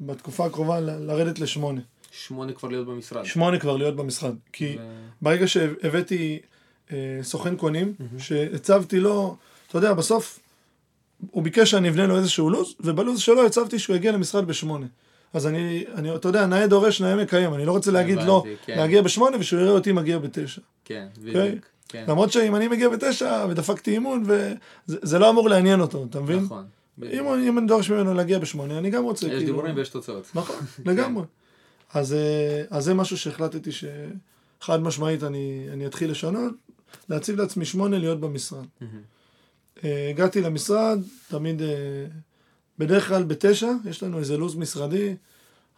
[0.00, 1.80] בתקופה הקרובה ל- לרדת לשמונה.
[2.12, 3.24] שמונה כבר להיות במשרד.
[3.24, 4.34] שמונה כבר להיות במשרד.
[4.52, 6.38] כי ו- ברגע שהבאתי
[6.92, 9.36] אה, סוכן קונים, שהצבתי לו,
[9.68, 10.40] אתה יודע, בסוף
[11.30, 14.86] הוא ביקש שאני אבנה לו איזשהו לו"ז, ובלו"ז שלו הצבתי שהוא יגיע למשרד בשמונה.
[15.34, 18.76] אז אני, אני, אתה יודע, נאה דורש, נאה מקיים, אני לא רוצה להגיד לא, כן.
[18.76, 20.60] להגיע בשמונה ושהוא יראה אותי מגיע בתשע.
[20.84, 21.48] כן, אוקיי?
[21.50, 21.64] בדיוק.
[21.88, 24.54] כן, למרות שאם אני מגיע בתשע ודפקתי אימון, וזה
[24.86, 26.38] זה לא אמור לעניין אותו, אתה מבין?
[26.38, 26.64] נכון.
[27.02, 29.46] אם, אם אני דורש ממנו להגיע בשמונה, אני גם רוצה, יש כאילו...
[29.46, 30.30] דיבורים ויש תוצאות.
[30.34, 31.24] נכון, לגמרי.
[31.94, 36.52] אז, אה, אז זה משהו שהחלטתי שחד משמעית אני, אני אתחיל לשנות,
[37.08, 38.64] להציב לעצמי שמונה להיות במשרד.
[39.84, 40.98] אה, הגעתי למשרד,
[41.28, 41.68] תמיד, אה,
[42.78, 45.14] בדרך כלל בתשע, יש לנו איזה לו"ז משרדי,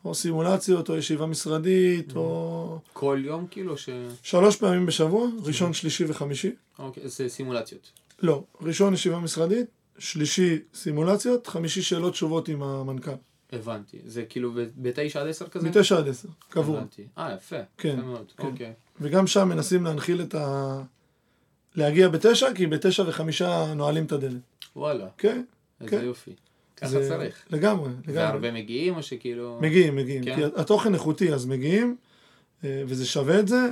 [0.04, 3.88] או סימולציות, או ישיבה משרדית, או כל יום כאילו ש...
[4.22, 6.52] שלוש פעמים בשבוע, ראשון, שלישי וחמישי.
[6.78, 7.92] אוקיי, זה סימולציות.
[8.22, 9.66] לא, ראשון ישיבה משרדית,
[9.98, 13.10] שלישי סימולציות, חמישי שאלות תשובות עם המנכ"ל.
[13.52, 13.98] הבנתי.
[14.06, 15.68] זה כאילו בתשע עד עשר כזה?
[15.68, 16.78] מתשע עד עשר, קבוע.
[16.78, 17.02] הבנתי.
[17.18, 17.56] אה, יפה.
[17.78, 18.32] כן, מאוד.
[18.36, 18.46] כן.
[18.46, 18.72] אוקיי.
[19.00, 20.82] וגם שם מנסים להנחיל את ה...
[21.74, 24.40] להגיע בתשע, כי בתשע וחמישה נועלים את הדלת.
[24.76, 25.42] וואלה, כן?
[25.80, 26.04] איזה כן.
[26.04, 26.30] יופי.
[26.76, 27.44] ככה זה- צריך.
[27.50, 28.14] לגמרי, לגמרי.
[28.14, 29.58] והרבה מגיעים או שכאילו...
[29.62, 30.24] מגיעים, מגיעים.
[30.24, 30.34] כן.
[30.36, 31.96] כי התוכן איכותי, אז מגיעים,
[32.64, 33.68] אה, וזה שווה את זה.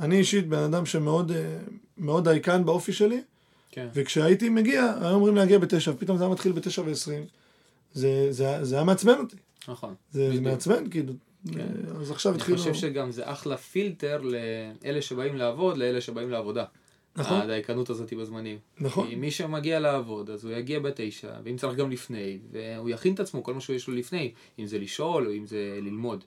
[0.00, 1.58] אני אישית בן אדם שמאוד אה,
[1.98, 3.22] מאוד דייקן באופי שלי,
[3.70, 3.88] כן.
[3.94, 7.24] וכשהייתי מגיע, היו אומרים להגיע בתשע, ופתאום זה היה מתחיל בתשע ועשרים.
[7.94, 9.36] זה, זה, זה היה מעצבן אותי.
[9.68, 9.94] נכון.
[10.12, 10.40] זה, זה.
[10.40, 11.12] מעצבן, כאילו.
[11.52, 11.66] כן.
[12.00, 12.58] אז עכשיו אני התחילו...
[12.58, 16.64] חושב שגם זה אחלה פילטר לאלה שבאים לעבוד, לאלה שבאים לעבודה.
[17.18, 18.58] נכון, הדייקנות הזאת בזמנים.
[18.80, 19.08] נכון.
[19.08, 23.20] כי מי שמגיע לעבוד, אז הוא יגיע בתשע, ואם צריך גם לפני, והוא יכין את
[23.20, 26.24] עצמו, כל מה שיש לו לפני, אם זה לשאול או אם זה ללמוד.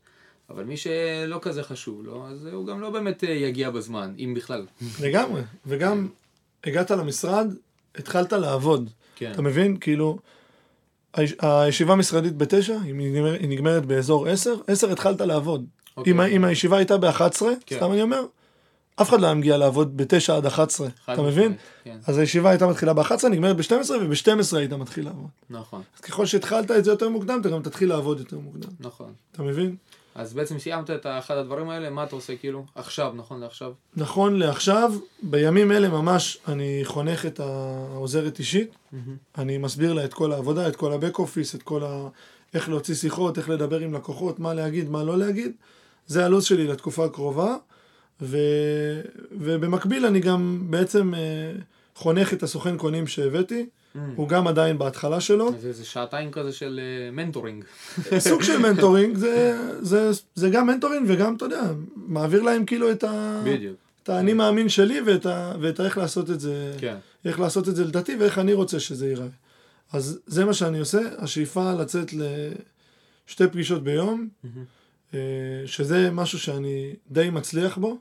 [0.49, 4.33] אבל מי שלא כזה חשוב לו, אז הוא גם לא באמת אה, יגיע בזמן, אם
[4.37, 4.65] בכלל.
[5.01, 5.41] לגמרי.
[5.65, 6.07] וגם
[6.63, 7.47] הגעת למשרד,
[7.95, 8.89] התחלת לעבוד.
[9.15, 9.31] כן.
[9.31, 9.77] אתה מבין?
[9.77, 10.17] כאילו,
[11.13, 15.65] היש- הישיבה המשרדית בתשע, היא נגמר- היא נגמרת באזור עשר, עשר התחלת לעבוד.
[15.97, 16.13] אוקיי.
[16.13, 17.21] אם אם הישיבה הייתה ב-11,
[17.65, 17.75] כן.
[17.75, 18.25] סתם אני אומר,
[19.01, 21.55] אף אחד לא היה מגיע לעבוד בתשע עד 11, חד אתה מבין?
[21.83, 25.29] כן, אז הישיבה הייתה מתחילה ב-11, נגמרת ב-12, וב-12 היית מתחיל לעבוד.
[25.49, 28.69] נכון, אז ככל שהתחלת את זה יותר מוקדם, אתה גם תתחיל לעבוד יותר מוקדם.
[28.79, 29.13] נכון.
[29.31, 29.75] אתה מבין?
[30.15, 32.65] אז בעצם סיימת את אחד הדברים האלה, מה אתה עושה כאילו?
[32.75, 33.71] עכשיו, נכון לעכשיו?
[33.95, 38.75] נכון לעכשיו, בימים אלה ממש אני חונך את העוזרת אישית,
[39.37, 42.07] אני מסביר לה את כל העבודה, את כל ה-back office, את כל ה...
[42.53, 45.51] איך להוציא שיחות, איך לדבר עם לקוחות, מה להגיד, מה לא להגיד.
[46.07, 47.55] זה הלו"ז שלי לתקופה הקרובה,
[48.21, 48.37] ו...
[49.31, 51.19] ובמקביל אני גם בעצם אה,
[51.95, 53.65] חונך את הסוכן קונים שהבאתי,
[54.15, 55.49] הוא גם עדיין בהתחלה שלו.
[55.49, 57.63] אז זה שעתיים כזה של אה, mentoring.
[58.29, 61.61] סוג של mentoring, זה, זה, זה גם mentoring וגם, אתה יודע,
[61.95, 63.41] מעביר להם כאילו את ה...
[63.45, 66.95] בדיוק, את האני מאמין שלי ואת, ה, ואת האיך לעשות את זה, כן.
[67.25, 69.27] איך לעשות את זה לדעתי ואיך אני רוצה שזה ייראה.
[69.93, 72.13] אז זה מה שאני עושה, השאיפה לצאת
[73.27, 74.49] לשתי פגישות ביום, אה,
[75.65, 77.97] שזה משהו שאני די מצליח בו.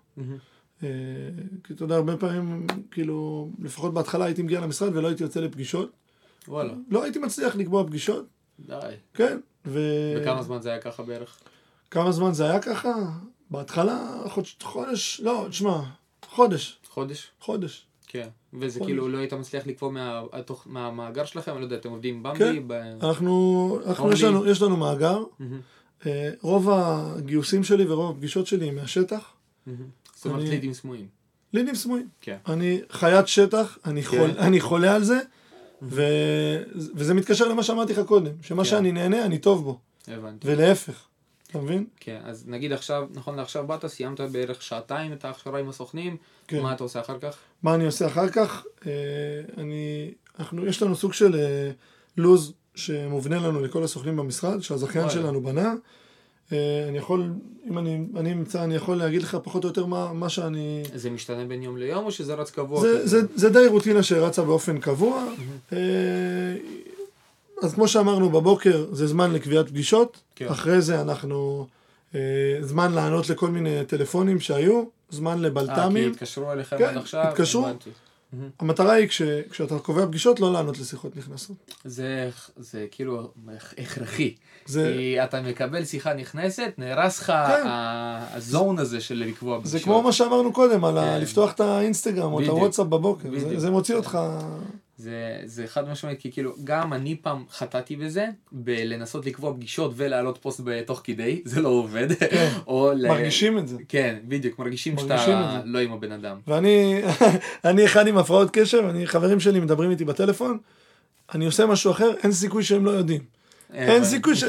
[0.83, 0.89] אה,
[1.65, 5.91] כי אתה יודע, הרבה פעמים, כאילו, לפחות בהתחלה הייתי מגיע למשרד ולא הייתי יוצא לפגישות.
[6.49, 8.27] וואלה, לא הייתי מצליח לקבוע פגישות,
[8.61, 8.75] די.
[9.15, 9.39] כן.
[9.67, 9.81] ו...
[10.21, 11.39] וכמה זמן זה היה ככה בערך?
[11.91, 12.93] כמה זמן זה היה ככה?
[13.51, 15.81] בהתחלה, חודש, חודש, לא, תשמע,
[16.29, 17.31] חודש, חודש?
[17.41, 17.87] חודש.
[18.07, 18.29] כן.
[18.55, 18.87] וזה חודש.
[18.91, 22.39] כאילו לא היית מצליח לקבוע מה- התוך- מהמאגר שלכם, אני לא יודע, אתם עובדים במבי?
[22.39, 22.63] כן.
[22.69, 24.13] ב- אנחנו, אנחנו.
[24.13, 25.47] יש, לנו, יש לנו מאגר, אה,
[26.41, 29.33] רוב הגיוסים שלי ורוב הפגישות שלי הם מהשטח.
[30.15, 31.07] זאת אומרת לידים סמויים.
[31.53, 32.09] לידים סמויים.
[32.21, 32.37] כן.
[32.49, 34.09] אני חיית שטח, אני, כן.
[34.09, 35.19] חול, אני חולה על זה,
[35.83, 36.03] ו,
[36.95, 38.71] וזה מתקשר למה שאמרתי לך קודם, שמה כן.
[38.71, 40.49] שאני נהנה, אני טוב בו, הבנתי.
[40.51, 41.07] ולהפך,
[41.51, 41.87] אתה מבין?
[42.01, 46.17] כן, אז נגיד עכשיו, נכון לעכשיו באת, סיימת בערך שעתיים את ההכשרה עם הסוכנים,
[46.49, 46.63] כן.
[46.63, 47.37] מה אתה עושה אחר כך?
[47.63, 48.65] מה אני עושה אחר כך?
[48.87, 48.93] אה,
[49.59, 51.71] אני, אנחנו, יש לנו סוג של אה,
[52.17, 52.53] לוז
[52.87, 55.11] שמובנה לנו לכל הסוכנים במשרד, שהזכיין.
[55.11, 55.75] שלנו בנה.
[56.53, 57.33] אה, אני יכול,
[57.69, 60.83] אם אני, אני אמצא, אני יכול להגיד לך פחות או יותר מה, מה שאני...
[60.95, 62.81] זה משתנה בין יום ליום או שזה רץ קבוע?
[62.81, 63.07] זה?
[63.07, 65.25] זה, זה די רוטינה שרצה באופן קבוע.
[65.73, 65.79] אה,
[67.63, 70.21] אז כמו שאמרנו בבוקר, זה זמן לקביעת פגישות.
[70.37, 70.49] כן.
[70.49, 71.67] אחרי זה אנחנו...
[72.15, 72.21] אה,
[72.61, 76.11] זמן לענות לכל מיני טלפונים שהיו, זמן אה, כי לבלת"מים.
[76.11, 77.23] התקשרו אליכם כן, עד עכשיו?
[77.23, 77.67] התקשרו.
[77.67, 77.91] הבנתי.
[78.61, 81.57] המטרה היא כש, כשאתה קובע פגישות, לא לענות לשיחות נכנסות.
[81.85, 83.31] זה, זה כאילו
[83.79, 84.35] הכרחי.
[84.67, 87.63] זה, כי אתה מקבל שיחה נכנסת, נהרס לך כן.
[87.67, 89.85] הזון הזה של לקבוע זה פגישות.
[89.85, 91.21] כמו מה שאמרנו קודם, על ה- כן.
[91.21, 92.47] לפתוח את האינסטגרם או את.
[92.47, 93.29] הוואטסאפ בבוקר.
[93.39, 93.61] זה.
[93.61, 94.19] זה מוציא אותך...
[95.01, 100.39] זה, זה חד משמעית, כי כאילו, גם אני פעם חטאתי בזה, בלנסות לקבוע פגישות ולהעלות
[100.43, 102.07] פוסט בתוך כדי, זה לא עובד.
[102.67, 103.09] או ל...
[103.09, 103.77] מרגישים את זה.
[103.89, 105.61] כן, בדיוק, מרגישים מרגישים שאתה.
[105.65, 106.37] לא עם הבן אדם.
[106.47, 107.03] ואני
[107.65, 110.59] אני אחד עם הפרעות קשב, אני, חברים שלי מדברים איתי בטלפון,
[111.35, 113.21] אני עושה משהו אחר, אין סיכוי שהם לא יודעים.
[113.75, 114.45] אין סיכוי ש...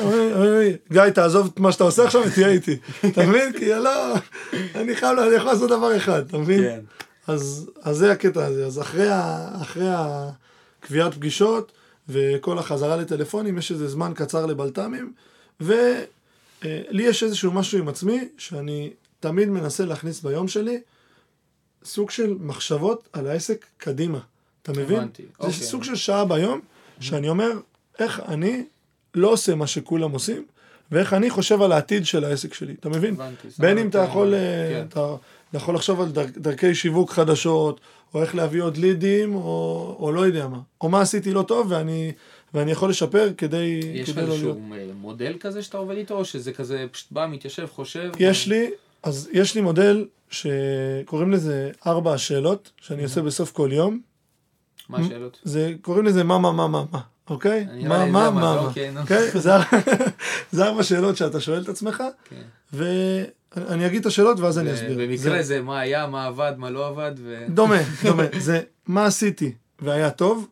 [0.91, 2.77] גיא, תעזוב את מה שאתה עושה עכשיו ותהיה איתי.
[3.07, 3.53] אתה מבין?
[3.53, 4.13] כי לא,
[4.75, 6.63] אני חייב, אני יכול לעשות דבר אחד, אתה מבין?
[7.31, 7.35] כן.
[7.35, 8.65] אז, אז זה הקטע הזה.
[8.65, 11.71] אז אחרי, ה, אחרי הקביעת פגישות
[12.09, 15.13] וכל החזרה לטלפונים, יש איזה זמן קצר לבלת"מים,
[15.61, 16.07] ולי
[16.93, 18.89] יש איזשהו משהו עם עצמי, שאני
[19.19, 20.79] תמיד מנסה להכניס ביום שלי
[21.83, 24.19] סוג של מחשבות על העסק קדימה.
[24.63, 24.97] אתה מבין?
[24.97, 25.53] הבנתי, זה אוקיי.
[25.53, 26.61] סוג של שעה ביום,
[26.99, 27.51] שאני אומר,
[27.99, 28.65] איך אני
[29.15, 30.45] לא עושה מה שכולם עושים,
[30.91, 32.73] ואיך אני חושב על העתיד של העסק שלי.
[32.79, 33.13] אתה מבין?
[33.13, 33.47] הבנתי.
[33.59, 34.39] בין אם אתה יכול, אה,
[34.69, 34.85] כן.
[34.89, 35.15] אתה
[35.51, 37.79] אתה יכול לחשוב על דר, דרכי שיווק חדשות,
[38.13, 40.59] או איך להביא עוד לידים, או, או לא יודע מה.
[40.81, 42.11] או מה עשיתי לא טוב, ואני,
[42.53, 44.57] ואני יכול לשפר כדי, יש לך כדי לא להיות.
[44.57, 48.11] איזשהו מודל כזה שאתה עובד איתו, או שזה כזה פשוט בא, מתיישב, חושב?
[48.19, 48.69] יש לי,
[49.03, 53.99] אז יש לי מודל שקוראים לזה ארבע השאלות, שאני עושה בסוף כל יום.
[54.89, 55.39] מה השאלות?
[55.43, 57.67] זה, קוראים לזה מה, מה, מה, מה, מה, אוקיי?
[57.83, 58.59] מה, מה, מה, מה זה, מה.
[58.59, 58.97] אוקיי.
[58.97, 59.31] אוקיי?
[59.41, 59.61] זה אר-
[60.51, 62.03] זה ארבע שאלות שאתה שואל את עצמך,
[63.55, 64.97] ואני אגיד את השאלות ואז אני אסביר.
[64.97, 67.11] במקרה זה- מה היה, מה עבד, מה לא עבד.
[67.49, 68.23] דומה, דומה.
[68.39, 70.47] זה מה עשיתי והיה טוב,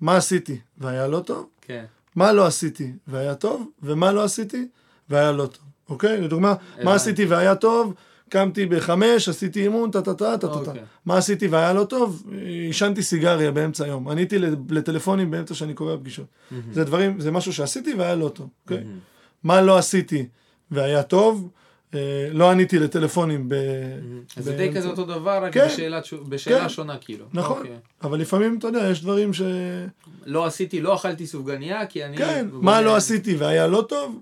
[0.00, 1.84] מה עשיתי והיה לא טוב, כן.
[2.16, 4.68] מה לא עשיתי והיה טוב, ומה לא עשיתי
[5.10, 5.64] והיה לא טוב.
[5.88, 6.20] אוקיי?
[6.20, 6.54] לדוגמה.
[6.84, 7.94] מה עשיתי והיה טוב,
[8.28, 10.70] קמתי בחמש, עשיתי אימון, טה-טה-טה, טה-טה-טה.
[10.70, 10.82] אוקיי.
[11.06, 14.08] מה עשיתי והיה לא טוב, עישנתי סיגריה באמצע היום.
[14.08, 14.38] עניתי
[14.70, 16.26] לטלפונים באמצע שאני קורא פגישות.
[16.72, 18.48] זה דברים, זה משהו שעשיתי והיה לא טוב.
[18.64, 18.84] אוקיי?
[19.42, 20.26] מה לא עשיתי
[20.70, 21.48] והיה טוב,
[22.32, 23.54] לא עניתי לטלפונים ב...
[24.36, 25.66] אז זה די כזה אותו דבר, רק כן.
[25.66, 26.68] בשאלה תשו- בשאלה כן.
[26.68, 27.24] שונה כאילו.
[27.32, 27.76] נכון, אוקיי.
[28.02, 29.42] אבל לפעמים, אתה יודע, יש דברים ש...
[30.26, 32.16] לא עשיתי, לא אכלתי סופגניה, כי אני...
[32.16, 34.20] כן, מה לא עשיתי והיה לא טוב,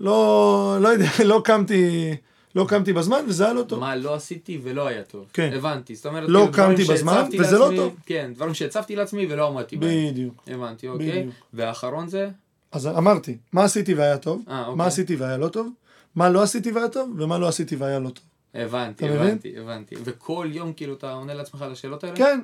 [0.00, 2.14] לא, לא יודע, לא קמתי,
[2.54, 3.80] לא קמתי בזמן וזה היה לא טוב.
[3.80, 5.26] מה לא עשיתי ולא היה טוב.
[5.32, 5.50] כן.
[5.54, 5.94] הבנתי.
[5.94, 7.96] זאת אומרת, לא כאילו, קמתי בזמן, וזה לא לעצמי- טוב.
[8.06, 9.90] כן, דברים שהצבתי לעצמי ולא עמדתי בהם.
[10.10, 10.42] בדיוק.
[10.46, 11.10] הבנתי, אוקיי.
[11.10, 11.34] בדיוק.
[11.54, 12.28] והאחרון זה?
[12.72, 14.74] אז אמרתי, מה עשיתי והיה טוב, אה, אוקיי.
[14.74, 15.68] מה עשיתי והיה לא טוב,
[16.16, 18.24] מה לא עשיתי והיה טוב, ומה לא עשיתי והיה לא טוב.
[18.54, 19.26] הבנתי, אתה מבין?
[19.28, 19.94] הבנתי, הבנתי.
[20.04, 22.16] וכל יום כאילו אתה עונה לעצמך על השאלות האלה?
[22.16, 22.40] כן,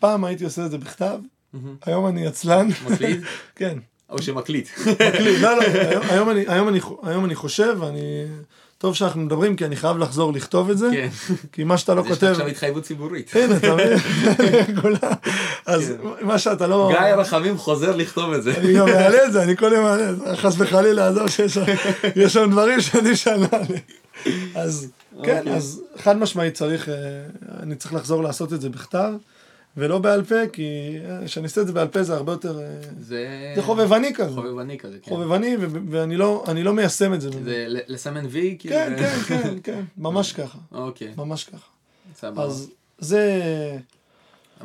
[0.00, 1.18] פעם הייתי עושה את זה בכתב.
[1.86, 2.68] היום אני עצלן.
[2.90, 3.20] מקליט?
[3.56, 3.78] כן,
[4.10, 4.68] או שמקליט.
[4.80, 5.40] מקליט.
[5.40, 8.00] לא, לא, היום- היום אני- היום אני- היום אני חושב, אני...
[8.84, 11.08] טוב שאנחנו מדברים, כי אני חייב לחזור לכתוב את זה, כן.
[11.52, 12.30] כי מה שאתה לא אז יש לך כותב...
[12.30, 13.30] עכשיו התחייבות ציבורית.
[13.34, 13.98] הנה, אתה מבין?
[15.66, 16.90] אז מה שאתה לא...
[16.92, 17.04] כן.
[17.04, 18.54] גיא רחמים חוזר לכתוב את זה.
[18.56, 21.58] אני גם אעלה את זה, אני כל יום אעלה את זה, חס וחלילה, עזוב שיש
[22.16, 23.78] יש שם דברים שאני שנה לי.
[24.54, 24.88] אז
[25.22, 25.54] כן, אוקיי.
[25.54, 26.94] אז חד משמעית צריך, אה,
[27.62, 29.12] אני צריך לחזור לעשות את זה בכתב,
[29.76, 32.80] ולא בעל פה, כי אה, כשאני עושה את זה בעל פה זה הרבה יותר, אה,
[33.00, 33.52] זה...
[33.56, 35.10] זה חובבני כזה, חובבני כזה, כן.
[35.10, 37.30] חובבני, ו- ואני לא לא מיישם את זה.
[37.44, 38.56] זה לסמן וי?
[38.58, 38.74] כאילו?
[38.74, 41.66] כן, כן, כן, כן, ממש ככה, אוקיי, ממש ככה.
[42.16, 42.42] סבבה.
[42.42, 43.40] אז זה,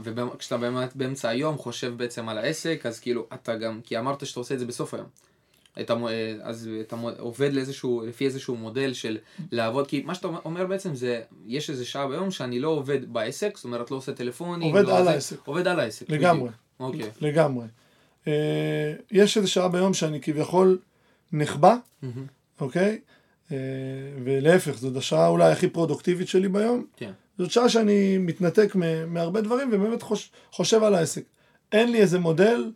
[0.03, 0.57] וכשאתה
[0.95, 4.59] באמצע היום חושב בעצם על העסק, אז כאילו אתה גם, כי אמרת שאתה עושה את
[4.59, 5.07] זה בסוף היום.
[5.81, 9.17] אתה, מו- אה, אז אתה עובד לאיזשהו, לפי איזשהו מודל של
[9.51, 13.51] לעבוד, כי מה שאתה אומר בעצם זה, יש איזה שעה ביום שאני לא עובד בעסק,
[13.55, 15.35] זאת אומרת לא עושה טלפונים, עובד לא על זה- העסק.
[15.45, 16.09] עובד על העסק.
[16.09, 16.49] לגמרי.
[16.79, 17.09] אוקיי.
[17.21, 17.65] לגמרי.
[18.27, 18.33] אה,
[19.11, 20.79] יש איזו שעה ביום שאני כביכול
[21.31, 21.75] נחבא.
[22.59, 22.99] אוקיי?
[23.51, 23.57] אה,
[24.23, 26.85] ולהפך, זאת השעה אולי הכי פרודוקטיבית שלי ביום.
[26.97, 27.11] כן.
[27.37, 28.75] זאת שעה שאני מתנתק
[29.07, 31.23] מהרבה דברים ובאמת חוש, חושב על העסק.
[31.71, 32.71] אין לי איזה מודל,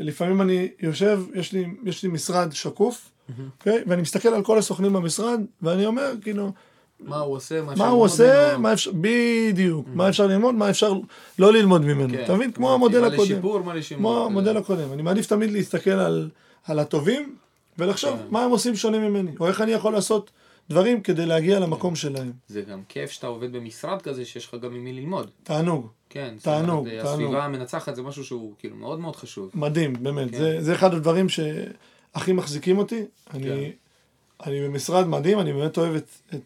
[0.00, 3.10] לפעמים אני יושב, יש לי, יש לי משרד שקוף,
[3.58, 3.82] אוקיי?
[3.86, 6.52] ואני מסתכל על כל הסוכנים במשרד, ואני אומר, כאילו,
[7.00, 8.62] מה הוא עושה, מה אפשר הוא עושה, ממנו.
[8.62, 10.92] מה אפשר, בדיוק, מה אפשר ללמוד, מה אפשר
[11.38, 12.24] לא ללמוד ממנו, כן.
[12.24, 12.52] אתה מבין?
[12.52, 13.22] כמו מה המודל הקודם.
[13.22, 14.14] לשיפור, מה לשימור.
[14.14, 14.92] כמו המודל הקודם.
[14.92, 16.30] אני מעדיף תמיד להסתכל על,
[16.64, 17.34] על הטובים,
[17.78, 18.26] ולחשוב כן.
[18.30, 20.30] מה הם עושים שונה ממני, או איך אני יכול לעשות
[20.72, 22.32] דברים כדי להגיע למקום שלהם.
[22.48, 25.30] זה גם כיף שאתה עובד במשרד כזה, שיש לך גם עם מי ללמוד.
[25.42, 26.34] תענוג, כן.
[26.36, 27.12] זאת תענוג, אומרת, תענוג.
[27.22, 29.50] הסביבה המנצחת זה משהו שהוא כאילו מאוד מאוד חשוב.
[29.54, 30.30] מדהים, באמת.
[30.30, 30.38] כן.
[30.38, 33.04] זה, זה אחד הדברים שהכי מחזיקים אותי.
[33.34, 33.70] אני, כן.
[34.50, 36.40] אני במשרד מדהים, אני באמת אוהב את, את,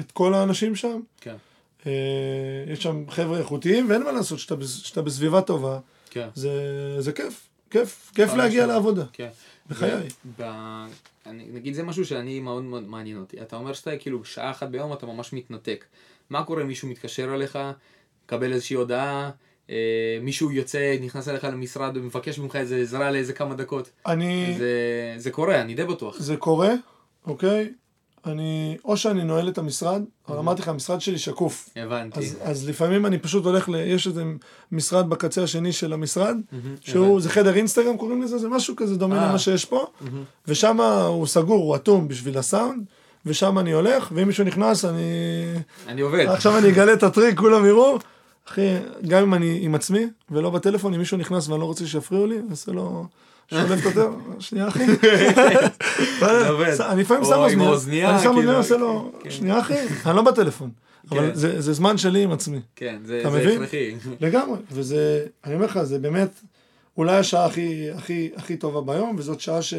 [0.00, 1.00] את כל האנשים שם.
[1.20, 1.34] כן.
[1.86, 1.92] אה,
[2.72, 5.78] יש שם חבר'ה איכותיים, ואין מה לעשות, שאתה, בס- שאתה בסביבה טובה,
[6.10, 6.28] כן.
[6.34, 6.50] זה,
[6.98, 7.48] זה כיף.
[7.70, 8.72] כיף, כיף להגיע טוב.
[8.72, 9.04] לעבודה.
[9.12, 9.28] כן.
[9.68, 10.08] בחיי.
[10.38, 10.42] ב...
[11.30, 13.42] אני, נגיד זה משהו שאני מאוד מאוד מעניין אותי.
[13.42, 15.84] אתה אומר שאתה כאילו שעה אחת ביום אתה ממש מתנתק.
[16.30, 17.58] מה קורה אם מישהו מתקשר אליך,
[18.24, 19.30] מקבל איזושהי הודעה,
[19.70, 23.90] אה, מישהו יוצא, נכנס אליך למשרד ומבקש ממך איזה עזרה לאיזה כמה דקות.
[24.06, 24.54] אני...
[24.58, 26.18] זה, זה קורה, אני די בטוח.
[26.18, 26.74] זה קורה,
[27.26, 27.72] אוקיי?
[28.26, 31.68] אני, או שאני נועל את המשרד, אבל אמרתי לך, המשרד שלי שקוף.
[31.76, 32.20] הבנתי.
[32.20, 33.74] אז, אז לפעמים אני פשוט הולך ל...
[33.74, 34.24] יש איזה
[34.72, 38.96] משרד בקצה השני של המשרד, מהמם, שהוא, זה חדר אינסטגרם קוראים לזה, זה משהו כזה
[38.96, 39.28] דומה אה.
[39.28, 40.22] למה שיש פה, מהמם.
[40.48, 42.84] ושם הוא סגור, הוא אטום בשביל הסאונד,
[43.26, 45.02] ושם אני הולך, ואם מישהו נכנס, אני...
[45.88, 46.26] אני עובד.
[46.26, 47.98] עכשיו אני אגלה את הטריק, כולם יראו.
[48.48, 48.76] אחי,
[49.08, 52.38] גם אם אני עם עצמי, ולא בטלפון, אם מישהו נכנס ואני לא רוצה שיפריעו לי,
[52.38, 53.06] אני אעשה לו...
[53.50, 54.84] שולף את הטלפון, שנייה אחי.
[56.90, 59.30] אני לפעמים שם האוזנייה, אני שם כאילו, אוזניה, עושה לו, כן.
[59.30, 59.74] שנייה אחי,
[60.06, 60.70] אני לא בטלפון.
[61.10, 61.34] אבל כן.
[61.34, 62.60] זה זה זמן שלי עם עצמי.
[62.76, 63.22] כן, זה?
[63.26, 63.94] הכרחי.
[64.20, 66.40] לגמרי, וזה, אני אומר לך, זה באמת
[66.96, 69.74] אולי השעה הכי, טובה ביום, וזאת שעה ש,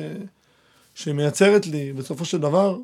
[0.95, 2.77] שמייצרת לי בסופו של דבר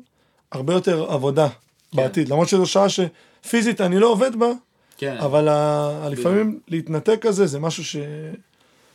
[0.52, 1.56] הרבה יותר עבודה כן.
[1.96, 2.28] בעתיד.
[2.28, 4.50] למרות שזו שעה שפיזית אני לא עובד בה,
[4.98, 5.16] כן.
[5.16, 5.48] אבל
[6.10, 7.96] לפעמים להתנתק כזה זה משהו ש,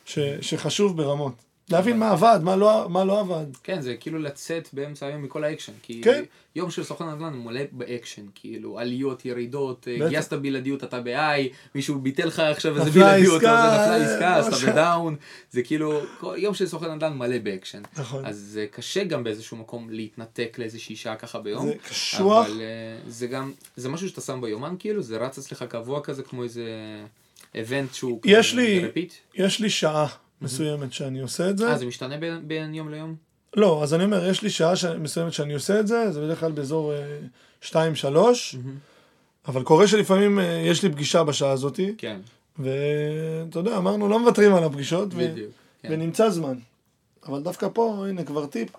[0.06, 1.34] ש, שחשוב ברמות.
[1.72, 3.46] להבין מה עבד, מה לא, מה לא עבד.
[3.64, 5.72] כן, זה כאילו לצאת באמצע היום מכל האקשן.
[5.82, 6.24] כי כן.
[6.56, 8.22] יום של סוכן נדל"ן הוא מלא באקשן.
[8.36, 10.10] כאילו, עליות, ירידות, אה, בטח.
[10.10, 11.42] גייסת בלעדיות, אתה ב-high,
[11.76, 14.64] מישהו ביטל לך עכשיו איזה בלעדיות, נפלה אה, עסקה, אז.
[14.64, 15.16] אתה ב down.
[15.52, 17.82] זה כאילו, כל- יום של סוכן נדל"ן מלא באקשן.
[17.98, 18.26] נכון.
[18.26, 21.68] אז זה קשה גם באיזשהו מקום להתנתק לאיזושהי שעה ככה ביום.
[21.68, 22.46] זה קשוח.
[22.46, 22.66] אבל אה,
[23.08, 26.64] זה גם, זה משהו שאתה שם ביומן כאילו, זה רץ אצלך קבוע כזה כמו איזה
[27.56, 28.82] event שהוא יש לי-.
[29.36, 30.08] יש לי שעה
[30.42, 31.68] מסוימת שאני עושה את זה.
[31.70, 33.16] אה, זה משתנה בין- בין יום ליום?
[33.56, 34.86] לא, אז אני אומר, יש לי שעה ש...
[34.86, 36.94] מסוימת שאני עושה את זה, זה בדרך כלל באזור
[37.64, 37.74] 2-3,
[39.48, 42.20] אבל קורה שלפעמים אה, יש לי פגישה בשעה הזאת, כן,
[42.60, 45.18] ואתה יודע, אמרנו, לא מוותרים על הפגישות, ו...
[45.18, 45.52] בדיוק.
[45.82, 45.90] כן.
[45.92, 46.58] ונמצא זמן.
[47.28, 48.70] אבל דווקא פה, הנה כבר טיפ,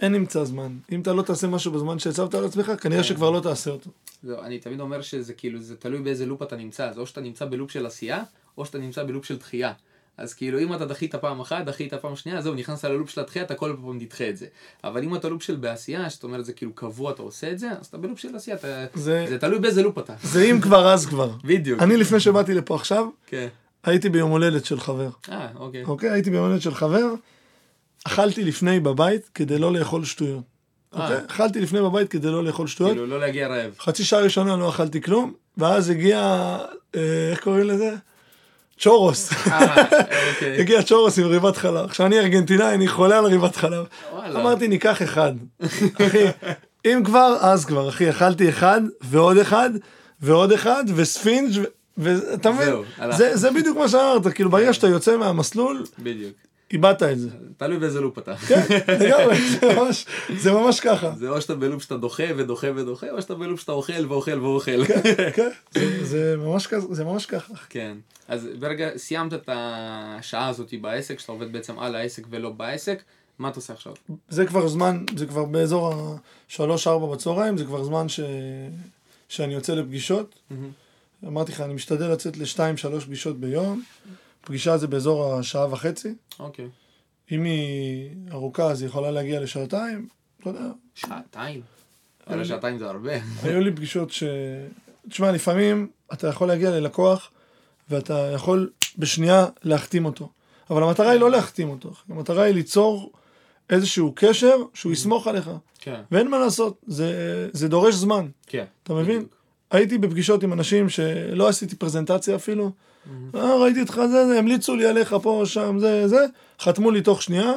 [0.00, 0.76] אין נמצא זמן.
[0.92, 3.08] אם אתה לא תעשה משהו בזמן שהצבת על עצמך, כנראה כן.
[3.08, 3.90] שכבר לא תעשה אותו.
[4.22, 7.20] זהו, אני תמיד אומר שזה כאילו, זה תלוי באיזה לופ אתה נמצא, אז או שאתה
[7.20, 8.22] נמצא בלופ של עשייה,
[8.58, 9.72] או שאתה נמצא בלופ של דחייה.
[10.18, 13.44] אז כאילו אם אתה דחית פעם אחת, דחית פעם שנייה, זהו, נכנסת ללופ של הדחייה,
[13.44, 14.46] אתה כל פעם תדחה את זה.
[14.84, 17.70] אבל אם אתה לופ של בעשייה, שאתה אומר זה כאילו קבוע, אתה עושה את זה,
[17.80, 18.84] אז אתה בלופ של עשייה, אתה...
[18.94, 20.12] זה- זה תלוי באיזה לופ אתה.
[20.22, 21.30] זה אם כבר, אז כבר.
[21.44, 21.82] בדיוק.
[21.82, 23.48] אני לפני שבאתי לפה עכשיו, כן.
[23.84, 25.08] הייתי ביום הולדת של חבר.
[25.30, 25.84] אה, אוקיי.
[25.84, 26.10] אוקיי?
[26.10, 27.06] הייתי ביום הולדת של חבר,
[28.06, 30.42] אכלתי לפני בבית כדי לא לאכול שטויות.
[30.96, 31.02] אה.
[31.02, 31.26] אוקיי?
[31.26, 32.92] אכלתי לפני בבית כדי לא לאכול שטויות.
[32.92, 33.74] כאילו, לא להגיע רעב.
[33.78, 36.18] חצי שעה ראשונה לא אכלתי כלום, ואז הגיע,
[36.94, 37.94] אה, איך קוראים לזה?
[38.80, 39.32] צ'ורוס.
[39.32, 39.74] אה,
[40.34, 40.60] אוקיי.
[40.60, 41.84] הגיע צ'ורוס עם ריבת חלב.
[41.84, 43.84] עכשיו אני ארגנטינאי, אני חולה על ריבת חלב.
[44.40, 45.32] אמרתי, ניקח אחד.
[46.06, 46.24] אחי,
[46.86, 49.70] אם כבר, אז כבר, אחי, אכלתי אחד, ועוד אחד,
[50.20, 51.50] ועוד אחד, וספינג'
[51.98, 52.68] ואתה מבין?
[53.16, 56.32] זה- זה בדיוק מה שאמרת, כאילו ברגע שאתה יוצא מהמסלול, בדיוק.
[56.72, 57.28] איבדת את זה.
[57.56, 58.36] תלוי באיזה לופ אתה.
[58.36, 58.60] כן,
[59.00, 61.12] לגמרי, זה ממש- זה ממש ככה.
[61.18, 64.84] זה או שאתה בלופ שאתה דוחה ודוחה ודוחה, או שאתה בלופ שאתה אוכל ואוכל ואוכל.
[65.34, 67.52] כן, זה- זה ממש זה ממש ככה.
[67.68, 67.96] כן.
[68.28, 73.02] אז ברגע, סיימת את השעה הזאת בעסק, שאתה עובד בעצם על העסק ולא בעסק,
[73.38, 73.92] מה אתה עושה עכשיו?
[74.28, 76.58] זה כבר זמן, זה כבר באזור ה-3-4
[77.12, 78.20] בצהריים, זה כבר זמן ש...
[79.28, 80.34] שאני יוצא לפגישות.
[81.26, 83.82] אמרתי לך, אני משתדל לצאת לשתיים-שלוש פגישות ביום.
[84.46, 86.14] פגישה זה באזור השעה וחצי.
[86.38, 86.68] אוקיי.
[87.32, 90.08] אם היא ארוכה, אז היא יכולה להגיע לשעתיים.
[90.40, 90.60] אתה יודע,
[90.94, 91.60] שעתיים?
[92.26, 93.12] וואלה, שעתיים זה הרבה.
[93.42, 94.22] היו לי פגישות ש...
[95.08, 97.30] תשמע, לפעמים אתה יכול להגיע ללקוח,
[97.90, 100.28] ואתה יכול בשנייה להחתים אותו.
[100.70, 101.92] אבל המטרה היא לא להחתים אותו.
[102.08, 103.12] המטרה היא ליצור
[103.70, 105.50] איזשהו קשר שהוא יסמוך עליך.
[105.78, 106.00] כן.
[106.10, 108.26] ואין מה לעשות, זה, זה דורש זמן.
[108.46, 108.64] כן.
[108.82, 109.26] אתה מבין?
[109.70, 112.70] הייתי בפגישות עם אנשים שלא עשיתי פרזנטציה אפילו.
[113.34, 116.26] אה, ראיתי אותך זה, זה, המליצו לי עליך פה, שם, זה, זה.
[116.60, 117.52] חתמו לי תוך שנייה.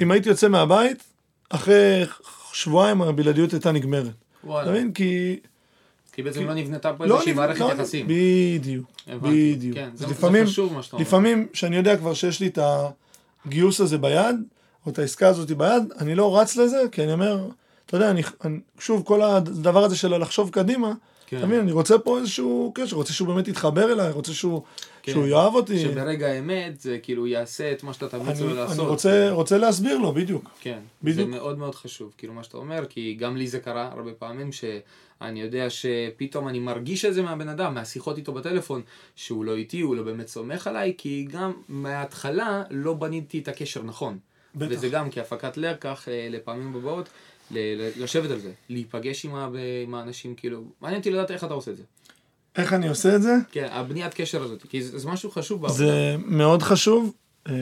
[0.00, 1.02] אם הייתי יוצא מהבית,
[1.50, 2.04] אחרי
[2.52, 4.06] שבועיים הבלעדיות הייתה נגמרת.
[4.06, 4.12] אתה
[4.44, 4.70] וואלה.
[4.70, 4.92] מבין?
[4.92, 5.36] כי
[6.12, 8.06] כי בעצם לא נבנתה פה לא איזושהי מערכת לא- יחסים.
[8.08, 8.86] בדיוק.
[9.08, 9.74] בדיוק.
[9.76, 11.06] כן, זה לפעמים, חשוב מה שאתה אומר.
[11.06, 12.58] לפעמים, כשאני יודע כבר שיש לי את
[13.46, 14.36] הגיוס הזה ביד,
[14.86, 17.48] או את העסקה הזאת ביד, אני לא רץ לזה, כי אני אומר,
[17.86, 20.92] אתה יודע, אני, אני, שוב, כל הדבר הזה של לחשוב קדימה,
[21.26, 21.38] כן.
[21.38, 24.62] אתה מבין, אני רוצה פה איזשהו קשר, רוצה שהוא באמת יתחבר אליי, רוצה שהוא,
[25.02, 25.12] כן.
[25.12, 25.78] שהוא יאהב אותי.
[25.78, 28.78] שברגע האמת זה כאילו יעשה את מה שאתה לו אני, לעשות.
[28.78, 30.50] אני רוצה, רוצה להסביר לו, בדיוק.
[30.60, 31.30] כן, בדיוק.
[31.30, 34.52] זה מאוד מאוד חשוב, כאילו מה שאתה אומר, כי גם לי זה קרה הרבה פעמים
[34.52, 38.82] שאני יודע שפתאום אני מרגיש את זה מהבן אדם, מהשיחות איתו בטלפון,
[39.16, 43.82] שהוא לא איתי, הוא לא באמת סומך עליי, כי גם מההתחלה לא בניתי את הקשר
[43.82, 44.18] נכון.
[44.54, 44.70] בטח.
[44.70, 47.08] וזה גם כהפקת לקח אה, לפעמים הבאות,
[47.52, 49.48] ל- לשבת על זה, להיפגש עם, ה-
[49.84, 51.82] עם האנשים, כאילו, מעניין אותי לדעת איך אתה עושה את זה.
[52.56, 53.34] איך אני עושה את זה?
[53.52, 55.78] כן, הבניית קשר הזאת, כי זה, זה משהו חשוב בעבודה.
[55.84, 57.12] זה מאוד חשוב.
[57.48, 57.54] אה,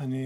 [0.00, 0.24] אני...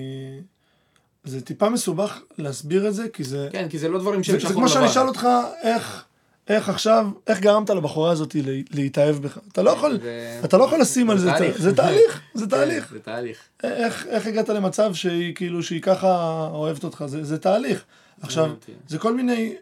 [1.24, 3.48] זה טיפה מסובך להסביר את זה, כי זה...
[3.52, 4.90] כן, כי זה לא דברים זה, שהם זה שחור כמו שאני לבן.
[4.90, 5.26] אשאל אותך
[5.62, 6.04] איך,
[6.48, 9.38] איך עכשיו, איך גרמת לבחורה הזאת לה- להתאהב בך.
[9.52, 11.58] אתה לא יכול, זה- אתה לא יכול לשים על זה, זה תהליך.
[11.60, 12.92] זה תהליך, זה כן, תהליך.
[12.92, 13.38] זה תהליך.
[13.64, 16.16] איך, איך הגעת למצב שהיא כאילו, שהיא ככה
[16.52, 17.84] אוהבת אותך, זה, זה תהליך.
[18.24, 18.50] עכשיו.
[18.88, 19.54] זה כל מיני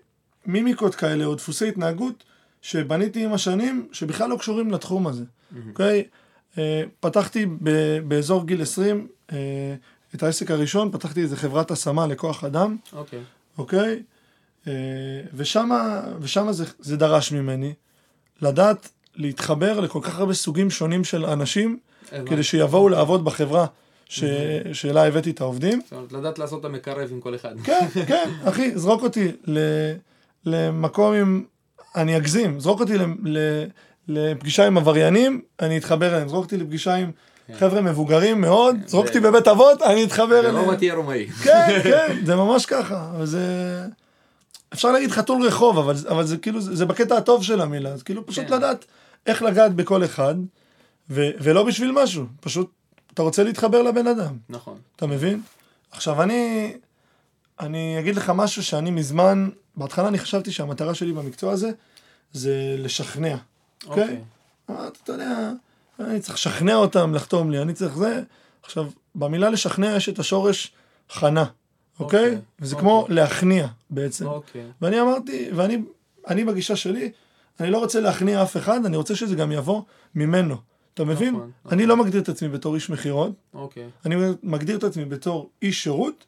[0.46, 2.25] מימיקות כאלה, או דפוסי התנהגות,
[2.62, 5.25] שבניתי עם השנים, שבכלל לא קשורים לתחום הזה,
[5.68, 6.05] אוקיי?
[6.59, 9.37] אה, פתחתי ב- באזור גיל 20 אה,
[10.14, 13.20] את העסק הראשון, פתחתי איזה חברת השמה לכוח אדם, אוקיי.
[13.59, 14.03] אוקיי?
[14.66, 14.72] אה,
[15.35, 17.75] ושמה, ושמה זה, זה דרש ממני
[18.42, 21.79] לדעת להתחבר לכל כך הרבה סוגים שונים של אנשים,
[22.12, 22.31] הבנתי.
[22.31, 23.66] כדי שיבואו לעבוד בחברה
[24.12, 24.25] ש...
[24.72, 25.81] שאלה הבאתי את העובדים.
[25.85, 27.55] זאת אומרת, לדעת לעשות את המקרב עם כל אחד.
[27.64, 29.59] כן, כן, אחי, זרוק אותי ל...
[30.44, 31.44] למקום עם...
[31.96, 33.03] אני אגזים, זרוק אותי ל...
[33.25, 33.38] ל...
[34.09, 36.29] לפגישה עם עבריינים, אני אתחבר אליהם.
[36.29, 37.11] זרוק אותי לפגישה עם
[37.59, 40.55] חבר'ה מבוגרים מאוד, זרוק אותי בבית אבות, אני אתחבר אליהם.
[40.55, 41.27] ברומא תהיה רומאי.
[41.27, 43.12] כן, כן, זה ממש ככה.
[43.25, 43.40] זה...
[44.72, 47.90] אפשר להגיד חתול רחוב, אבל, אבל זה כאילו, זה, זה בקטע הטוב של המילה.
[47.90, 48.55] אז כאילו פשוט כן.
[48.55, 48.85] לדעת
[49.27, 50.35] איך לגעת בכל אחד,
[51.11, 52.25] ו, ולא בשביל משהו.
[52.40, 52.70] פשוט,
[53.14, 54.37] אתה רוצה להתחבר לבן אדם.
[54.48, 54.79] נכון.
[54.96, 55.42] אתה מבין?
[55.90, 56.72] עכשיו, אני,
[57.61, 61.70] אני אגיד לך משהו שאני מזמן, בהתחלה אני חשבתי שהמטרה שלי במקצוע הזה,
[62.33, 63.37] זה לשכנע.
[63.87, 64.03] אוקיי?
[64.03, 64.20] אוקיי.
[64.70, 65.53] אמרתי, אתה יודע,
[66.01, 68.22] אני צריך לשכנע אותם לחתום לי, אני צריך זה.
[68.62, 70.72] עכשיו, במילה לשכנע יש את השורש
[71.11, 71.44] חנה,
[72.01, 72.25] אוקיי?
[72.25, 72.88] אוקיי, וזה אוקיי.
[72.88, 74.27] כמו להכניע בעצם.
[74.27, 74.64] אוקיי.
[74.81, 75.83] ואני אמרתי, ואני
[76.29, 77.12] אני בגישה שלי,
[77.61, 79.83] אני לא רוצה להכניע אף אחד, אני רוצה שזה גם יבוא
[80.14, 80.57] ממנו.
[80.94, 81.35] אתה מבין?
[81.35, 83.88] נכון, אני לא מגדיר את עצמי בתור איש מכירות, אוקיי.
[84.07, 86.24] אני מגדיר את עצמי בתור איש שירות,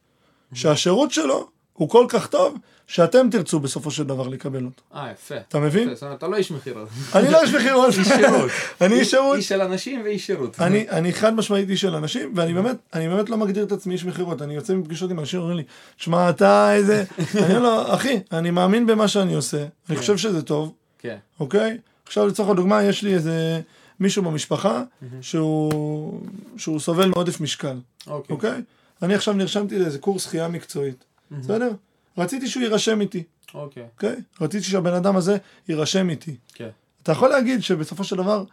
[0.54, 4.82] שהשירות שלו הוא כל כך טוב, שאתם תרצו בסופו של דבר לקבל אותו.
[4.94, 5.34] אה, יפה.
[5.48, 5.90] אתה מבין?
[5.90, 6.88] יפה, אתה לא איש מכירות.
[7.14, 7.94] אני לא איש מכירות.
[7.98, 8.50] איש שירות.
[8.80, 9.36] אני איש שירות.
[9.36, 10.60] איש של אנשים ואיש שירות.
[10.60, 13.94] אני, אני חד משמעית איש של אנשים, ואני באמת, אני באמת לא מגדיר את עצמי
[13.94, 14.42] איש מכירות.
[14.42, 15.62] אני יוצא מפגישות עם אנשים אומרים לי,
[15.96, 17.04] שמע, אתה איזה...
[17.34, 21.16] אני אומר לו, אחי, אני מאמין במה שאני עושה, אני חושב שזה טוב, כן.
[21.40, 21.78] אוקיי?
[22.06, 23.60] עכשיו לצורך הדוגמה, יש לי איזה
[24.00, 24.82] מישהו במשפחה
[25.20, 26.20] שהוא,
[26.56, 27.76] שהוא סובל מעודף משקל,
[28.06, 28.34] אוקיי.
[28.34, 28.62] אוקיי?
[29.02, 31.70] אני עכשיו נרשמתי לאיזה קורס שחייה מקצועית, בסדר?
[32.18, 33.22] רציתי שהוא יירשם איתי,
[33.54, 33.82] אוקיי.
[33.94, 34.16] אוקיי?
[34.40, 35.36] רציתי שהבן אדם הזה
[35.68, 36.36] יירשם איתי.
[36.54, 36.68] כן.
[37.02, 38.44] אתה יכול להגיד שבסופו של דבר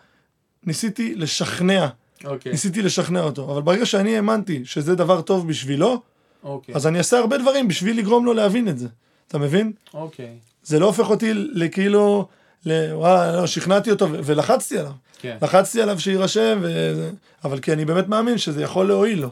[0.64, 1.88] ניסיתי לשכנע,
[2.26, 2.52] אוקיי.
[2.52, 6.02] ניסיתי לשכנע אותו, אבל ברגע שאני האמנתי שזה דבר טוב בשבילו,
[6.44, 6.76] אוקיי.
[6.76, 8.88] אז אני אעשה הרבה דברים בשביל לגרום לו להבין את זה.
[9.28, 9.72] אתה מבין?
[9.94, 10.38] אוקיי.
[10.64, 12.28] זה לא הופך אותי לכאילו,
[12.66, 14.92] וואלה, לא, שכנעתי אותו ולחצתי עליו.
[15.22, 15.38] כן.
[15.42, 17.12] לחצתי עליו שיירשם, וזה-
[17.44, 19.30] אבל כי אני באמת מאמין שזה יכול להועיל לו.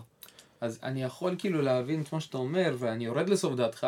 [0.61, 3.87] אז אני יכול כאילו להבין את מה שאתה אומר, ואני יורד לסוף דעתך.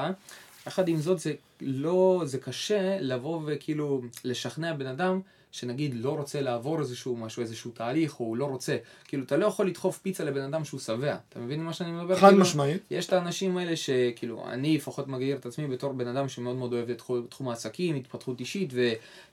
[0.67, 5.19] יחד עם זאת, זה לא, זה קשה לבוא וכאילו לשכנע בן אדם
[5.51, 8.77] שנגיד לא רוצה לעבור איזשהו משהו, איזשהו תהליך, או הוא לא רוצה.
[9.05, 11.15] כאילו, אתה לא יכול לדחוף פיצה לבן אדם שהוא שבע.
[11.29, 12.15] אתה מבין מה שאני מדבר?
[12.15, 12.81] חד כאילו, משמעית.
[12.91, 16.73] יש את האנשים האלה שכאילו, אני לפחות מגדיר את עצמי בתור בן אדם שמאוד מאוד
[16.73, 18.73] אוהב את תחום, תחום העסקים, התפתחות אישית,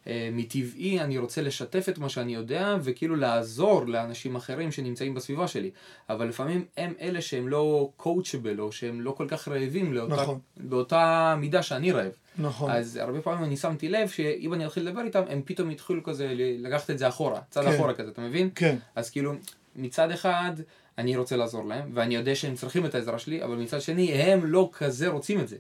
[0.07, 5.71] ומטבעי אני רוצה לשתף את מה שאני יודע, וכאילו לעזור לאנשים אחרים שנמצאים בסביבה שלי.
[6.09, 10.39] אבל לפעמים הם אלה שהם לא coachable, או שהם לא כל כך רעבים לאותה, נכון.
[10.57, 12.13] באותה מידה שאני רעב.
[12.39, 12.71] נכון.
[12.71, 16.29] אז הרבה פעמים אני שמתי לב שאם אני אתחיל לדבר איתם, הם פתאום יתחילו כזה
[16.59, 17.75] לקחת את זה אחורה, צד כן.
[17.75, 18.51] אחורה כזה, אתה מבין?
[18.55, 18.77] כן.
[18.97, 19.33] אז כאילו,
[19.77, 20.53] מצד אחד,
[20.99, 24.41] אני רוצה לעזור להם, ואני יודע שהם צריכים את העזרה שלי, אבל מצד שני, הם
[24.45, 25.57] לא כזה רוצים את זה.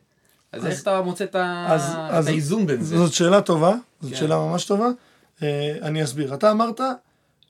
[0.53, 1.37] אז, אז- איך אתה מוצא את.
[1.69, 2.99] אז- את אז- האיזון בין זה?
[2.99, 4.17] זאת שאלה טובה, זאת כן.
[4.19, 4.89] שאלה ממש טובה.
[5.43, 6.35] אה, אני אסביר.
[6.35, 6.81] אתה אמרת,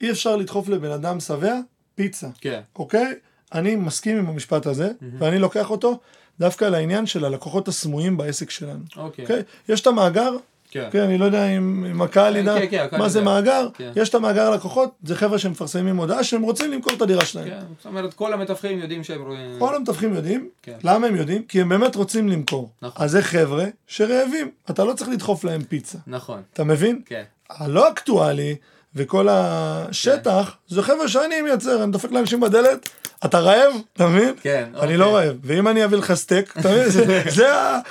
[0.00, 1.54] אי אפשר לדחוף לבן אדם שבע
[1.94, 2.28] פיצה.
[2.40, 3.14] כן, אוקיי?
[3.54, 5.98] אני מסכים עם המשפט הזה, ואני לוקח אותו
[6.40, 8.80] דווקא לעניין של הלקוחות הסמויים בעסק שלנו.
[8.96, 9.22] אוקיי.
[9.24, 9.42] אוקיי?
[9.68, 10.36] יש את המאגר
[10.70, 10.88] כן.
[10.92, 13.20] כן, אני לא יודע אם אם הקהל כן, ידע כן, כן, מה זה.
[13.20, 13.68] מאגר.
[13.74, 13.92] כן.
[13.96, 17.48] יש את המאגר לקוחות, זה חבר'ה שמפרסמים הודעה שהם רוצים למכור את הדירה שלהם.
[17.48, 19.58] כן, זאת אומרת, כל המתווכים יודעים שהם רואים...
[19.58, 20.76] כל המתווכים יודעים, כן.
[20.84, 21.42] למה הם יודעים?
[21.42, 22.70] כי הם באמת רוצים למכור.
[22.82, 23.04] נכון.
[23.04, 25.98] אז זה חבר'ה שרעבים, אתה לא צריך לדחוף להם פיצה.
[26.06, 27.00] נכון, אתה מבין?
[27.06, 27.22] כן.
[27.50, 28.56] הלא אקטואלי
[28.94, 32.88] וכל השטח, זה חבר'ה שאני מייצר, אני דופק לאנשים בדלת,
[33.24, 33.72] אתה רעב?
[33.92, 34.34] אתה מבין?
[34.42, 34.96] כן, אני אוקיי.
[34.96, 35.36] לא רעב.
[35.42, 36.88] ואם אני אביא לך סטייק, אתה מבין?
[36.88, 37.82] זה-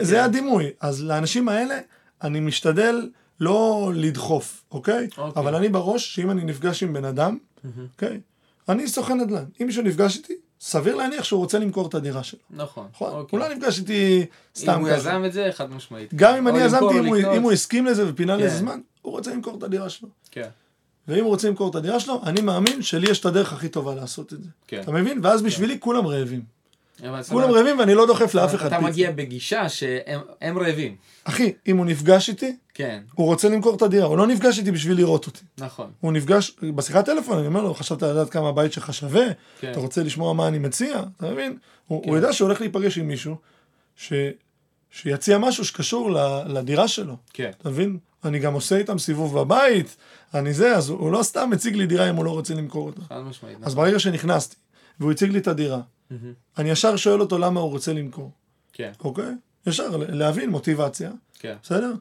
[0.00, 0.20] אוקיי.
[0.20, 0.70] הדימוי.
[0.80, 1.78] אז לאנשים האלה,
[2.22, 3.08] אני משתדל
[3.40, 5.08] לא לדחוף, אוקיי?
[5.18, 5.42] אוקיי.
[5.42, 7.38] אבל אני בראש, שאם אני נפגש עם בן אדם,
[7.92, 8.20] אוקיי?
[8.68, 9.44] אני סוכן נדל"ן.
[9.60, 12.38] אם מישהו נפגש איתי, סביר להניח שהוא רוצה למכור את הדירה שלו.
[12.50, 12.86] נכון.
[12.92, 13.12] נכון?
[13.12, 13.38] אוקיי.
[13.38, 14.26] הוא לא נפגש איתי
[14.56, 14.96] סתם אם הוא ככה.
[14.96, 16.14] יזם את זה, חד משמעית.
[16.14, 17.16] גם אם או אני יזמתי, הוא-.
[17.36, 18.54] אם הוא הסכים לזה ופינה לזה כן.
[18.56, 20.08] זמן, הוא רוצה למכור את הדירה שלו.
[20.30, 20.48] כן,
[21.08, 23.94] ואם הוא רוצה למכור את הדירה שלו, אני מאמין שלי יש את הדרך הכי טובה
[23.94, 24.48] לעשות את זה.
[24.66, 24.80] כן.
[24.80, 25.20] אתה מבין?
[25.22, 26.56] ואז בשבילי כולם רעבים.
[27.28, 28.80] כולם רעבים ואני לא דוחף לאף אחד אתה.
[28.80, 30.96] מגיע בגישה שהם הם רעבים.
[31.24, 34.70] אחי, אם הוא נפגש איתי, כן, הוא רוצה למכור את הדירה, הוא לא נפגש איתי
[34.70, 35.40] בשביל לראות אותי.
[35.58, 35.90] נכון.
[36.00, 39.26] הוא נפגש, בשיחת טלפון, אני אומר לו, חשבת לדעת כמה הבית שלך שווה?
[39.60, 39.70] כן.
[39.70, 41.02] אתה רוצה לשמוע מה אני מציע?
[41.16, 41.56] אתה מבין?
[41.86, 43.36] הוא, הוא יודע שהוא הולך להיפגש עם מישהו
[43.96, 44.12] ש,
[44.90, 46.10] שיציע משהו שקשור
[46.46, 47.16] לדירה שלו.
[47.32, 47.50] כן.
[47.60, 47.98] אתה מבין?
[48.26, 49.96] אני גם עושה איתם סיבוב בבית,
[50.34, 53.00] אני זה, אז הוא, לא סתם מציג לי דירה אם הוא לא רוצה למכור אותה.
[53.02, 53.58] חד משמעית.
[53.62, 54.56] אז ברגע שנכנסתי,
[55.00, 55.80] והוא הציג לי את הדירה.
[56.58, 58.30] אני ישר שואל אותו למה הוא רוצה למכור,
[58.72, 59.34] כן, אוקיי?
[59.66, 61.56] ישר, להבין מוטיבציה, כן.
[61.62, 61.92] בסדר?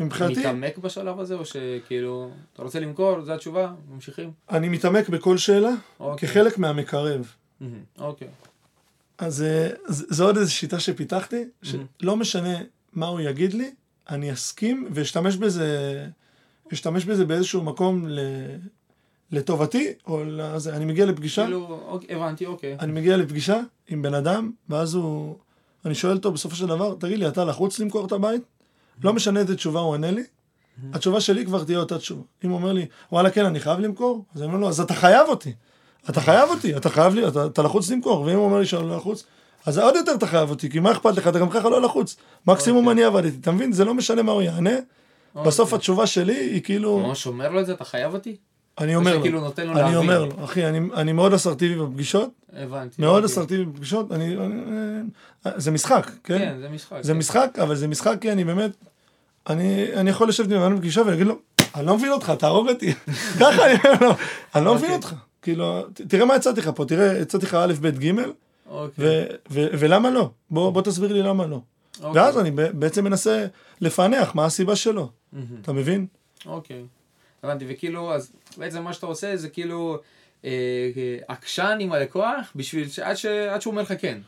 [0.00, 4.32] מבחינתי, מתעמק בשלב הזה, או שכאילו, אתה רוצה למכור, זו התשובה, ממשיכים?
[4.50, 5.70] אני מתעמק בכל שאלה
[6.00, 6.28] אוקיי.
[6.28, 7.32] כחלק מהמקרב.
[7.98, 8.28] אוקיי.
[9.18, 12.58] אז אה, זו עוד איזו שיטה שפיתחתי, שלא משנה
[12.92, 13.70] מה הוא יגיד לי,
[14.10, 16.06] אני אסכים ואשתמש בזה,
[16.72, 18.20] אשתמש בזה באיזשהו מקום ל...
[19.32, 20.76] לטובתי, או לזה.
[20.76, 22.76] אני מגיע לפגישה, כאילו, אוקיי, הבנתי, אוקיי.
[22.80, 25.36] אני מגיע לפגישה עם בן אדם, ואז הוא,
[25.84, 28.42] אני שואל אותו בסופו של דבר, תגיד לי, אתה לחוץ למכור את הבית?
[29.04, 30.24] לא משנה איזה תשובה הוא עונה לי,
[30.92, 32.22] התשובה שלי כבר תהיה אותה תשובה.
[32.44, 34.94] אם הוא אומר לי, וואלה כן, אני חייב למכור, אז אני אומר לו, אז אתה
[34.94, 35.52] חייב אותי.
[36.10, 38.88] אתה חייב אותי, אתה חייב לי, אתה, אתה לחוץ למכור, ואם הוא אומר לי שאני
[38.88, 39.24] לא לחוץ,
[39.68, 42.16] אז עוד יותר אתה חייב אותי, כי מה אכפת לך, אתה גם ככה לא לחוץ.
[42.46, 42.92] מקסימום אוקיי.
[42.92, 43.72] אני עבדתי, אתה מבין?
[43.72, 44.70] זה לא משנה מה הוא יענה,
[45.34, 48.36] בסוף התשובה שלי היא כאילו, ממש אומר לו את זה, אתה חייב אותי?
[48.78, 49.96] אני אומר לו, שכאילו נותן לו אני להבין.
[49.96, 53.02] אומר לו, אחי, אני, אני מאוד אסרטיבי בפגישות, הבנתי.
[53.02, 53.34] מאוד אוקיי.
[53.34, 54.54] אסרטיבי בפגישות, אני, אני,
[55.46, 56.38] אה, זה משחק, כן?
[56.38, 56.96] כן, זה משחק.
[57.00, 57.18] זה כן.
[57.18, 58.70] משחק, אבל זה משחק כי אני באמת,
[59.48, 61.38] אני, אני יכול לשבת עם אדם בפגישה ולהגיד לו,
[61.74, 62.94] אני לא מבין אותך, תהרוג אותי.
[63.40, 64.14] ככה אני אומר לו,
[64.54, 64.96] אני לא מבין אוקיי.
[64.96, 65.14] אותך.
[65.42, 68.12] כאילו, תראה מה הצעתי לך פה, תראה, הצעתי לך א', ב', ג',
[68.70, 69.04] אוקיי.
[69.04, 70.30] ו- ו- ולמה לא?
[70.50, 71.60] בוא בוא תסביר לי למה לא.
[72.02, 72.22] אוקיי.
[72.22, 73.46] ואז אני בעצם מנסה
[73.80, 75.46] לפענח מה הסיבה שלו, מהמם.
[75.62, 76.06] אתה מבין?
[76.46, 76.84] אוקיי.
[77.42, 79.98] הבנתי, וכאילו, אז בעצם מה שאתה עושה זה כאילו
[80.44, 80.50] אה,
[80.96, 84.18] אה, עקשן עם הלקוח, בשביל שעד ש- עד שהוא אומר לך כן.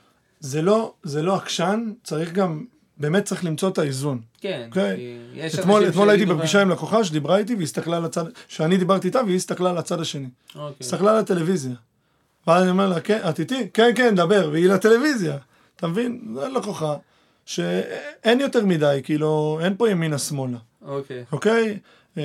[0.41, 2.65] זה לא, זה לא עקשן, צריך גם,
[2.99, 4.21] באמת צריך למצוא את האיזון.
[4.41, 4.65] כן.
[4.69, 4.97] אוקיי.
[4.97, 8.25] כי יש אתמול, אתמול הייתי לך- בפגישה עם לקוחה שדיברה איתי והיא הסתכלה על הצד,
[8.49, 10.29] שאני דיברתי איתה והיא הסתכלה על הצד השני.
[10.55, 10.77] אוקיי.
[10.81, 11.73] הסתכלה על הטלוויזיה.
[12.47, 13.69] ואז אני אומר לה, כן, את איתי?
[13.75, 15.37] כן, כן, דבר, והיא לטלוויזיה.
[15.77, 16.35] אתה מבין?
[16.35, 16.97] זו לקוחה
[17.47, 21.25] שאין יותר מדי, כאילו, אין פה ימינה שמאלה, אוקיי.
[21.33, 21.79] אוקיי?
[22.19, 22.23] אה,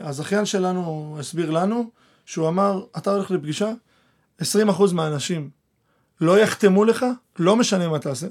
[0.00, 1.90] הזכיין שלנו הסביר לנו,
[2.26, 3.70] שהוא אמר, אתה הולך לפגישה,
[4.42, 4.44] 20%
[4.92, 5.50] מהאנשים
[6.20, 7.06] לא יחתמו לך,
[7.38, 8.26] לא משנה מה תעשה.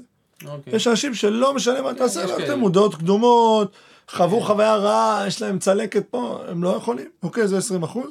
[0.46, 0.76] אוקיי.
[0.76, 2.36] יש אנשים שלא משנה מה תעשה, יש לא.
[2.42, 3.72] יחתמו, דעות קדומות,
[4.08, 7.08] חוו חוויה רעה, יש להם צלקת פה, הם לא יכולים.
[7.22, 8.10] אוקיי, זה 20 אחוז.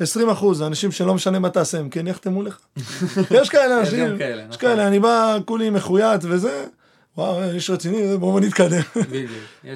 [0.00, 2.58] 20 אחוז, אנשים שלא משנה מה תעשה, הם כן יחתמו לך.
[3.40, 4.58] יש כאלה אנשים, יש נכון.
[4.60, 6.64] כאלה, אני בא כולי מחויט וזה,
[7.16, 8.80] וואו, איש רציני, בואו נתקדם.
[8.96, 9.30] בדיוק.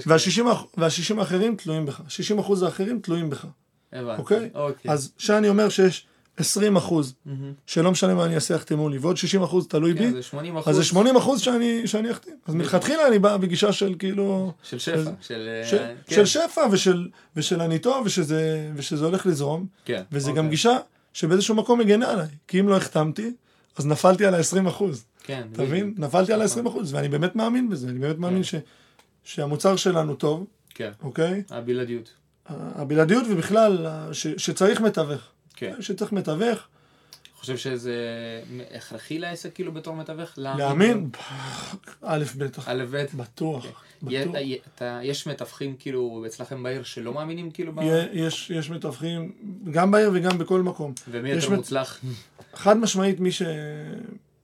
[0.07, 2.01] והשישים האח- והשישים האחרים תלויים בך.
[2.09, 3.45] 60 אחוז האחרים תלויים בך,
[3.93, 4.21] הבנתי.
[4.21, 4.51] אוקיי?
[4.55, 4.91] אוקיי.
[4.91, 6.07] אז כשאני אומר שיש
[6.37, 7.53] 20 אחוז, מהמם.
[7.67, 10.57] שלא משנה מה אני אעשה, יחתמו לי, ועוד 60 אחוז תלוי בי, כן, זה 80
[10.57, 10.69] אחוז.
[10.69, 12.35] אז זה 80 אחוז שאני, שאני אחתים.
[12.47, 14.53] אז מלכתחילה אני בא בגישה של כאילו...
[14.63, 15.11] של שפע.
[15.21, 15.49] של...
[15.49, 15.75] אה, ש,
[16.07, 16.15] כן.
[16.15, 19.67] של שפע ושל, ושל אני טוב ושזה, ושזה הולך לזרום.
[19.85, 20.03] כן.
[20.13, 20.43] וזה אוקיי.
[20.43, 20.77] גם גישה
[21.13, 22.27] שבאיזשהו מקום מגנה עליי.
[22.49, 23.33] כי אם לא החתמתי,
[23.77, 25.05] אז נפלתי על ה-20 אחוז.
[25.25, 25.47] כן.
[25.53, 25.63] אתה.
[25.63, 25.95] מבין?
[25.99, 27.89] נפלתי על ה-20 אחוז, ואני באמת מאמין בזה.
[27.89, 28.55] אני באמת מאמין ש,
[29.25, 30.91] שהמוצר שלנו טוב, כן.
[31.03, 31.43] אוקיי?
[31.51, 32.11] הבלעדיות.
[32.49, 35.36] הבלעדיות ובכלל, ש, שצריך מתווך.
[35.57, 35.75] כן.
[35.81, 36.59] שצריך מתווך.
[37.37, 37.95] חושב שזה
[38.75, 40.31] הכרחי לעסק כאילו בתור מתווך?
[40.37, 41.11] להאמין,
[42.03, 42.69] א', בטח.
[42.69, 43.05] א', ב'.
[43.17, 43.67] בטוח.
[44.75, 47.73] אתה- יש מתווכים כאילו אצלכם בעיר שלא מאמינים כאילו
[48.13, 49.33] יש, יש מתווכים,
[49.71, 50.93] גם בעיר וגם בכל מקום.
[51.11, 52.01] ומי יותר מוצלח?
[52.55, 53.43] חד משמעית, מי, ש...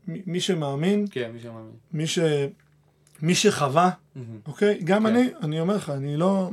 [0.08, 1.72] מי מי שמאמין, כן, מי שמאמין.
[1.92, 2.18] מי, ש...
[3.22, 3.90] מי שחווה.
[4.46, 4.78] אוקיי?
[4.84, 5.06] גם כן.
[5.16, 6.50] אני, אני אומר לך, אני לא...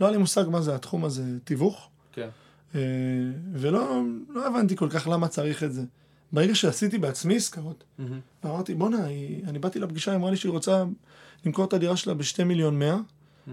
[0.00, 2.28] לא היה לי מושג מה זה התחום הזה, תיווך, כן.
[2.74, 2.80] אה,
[3.52, 5.82] ולא לא הבנתי כל כך למה צריך את זה.
[6.32, 8.20] ברגע שעשיתי בעצמי עסקאות, מהמם.
[8.44, 9.06] אמרתי, בואנה,
[9.48, 10.84] אני באתי לפגישה, היא אמרה לי שהיא רוצה
[11.46, 12.96] למכור את הדירה שלה בשתי מיליון מאה,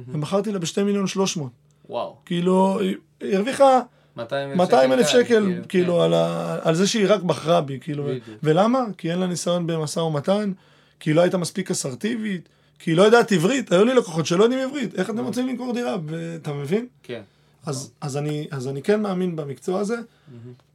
[0.08, 1.52] ומכרתי לה בשתי מיליון שלוש מאות.
[1.90, 2.16] וואו.
[2.26, 3.82] כאילו, היא הרוויחה
[4.18, 5.62] 200 200 אלף קל, שקל, כן.
[5.70, 8.04] כאילו, על, ה, על זה שהיא רק בחרה בי, כאילו.
[8.04, 8.40] בדיוק.
[8.44, 8.80] ולמה?
[8.98, 10.52] כי אין לה ניסיון במשא ומתן,
[11.00, 12.50] כי היא לא הייתה מספיק אסרטיבית,
[12.80, 13.72] כי היא לא יודעת עברית.
[13.72, 15.96] היו לי לקוחות שלא יודעים עברית, איך אתם רוצים למכור דירה?
[16.06, 16.88] ואתה מבין?
[17.04, 17.22] כן.
[17.68, 19.96] אז, אז, אני, אז אני כן מאמין במקצוע הזה,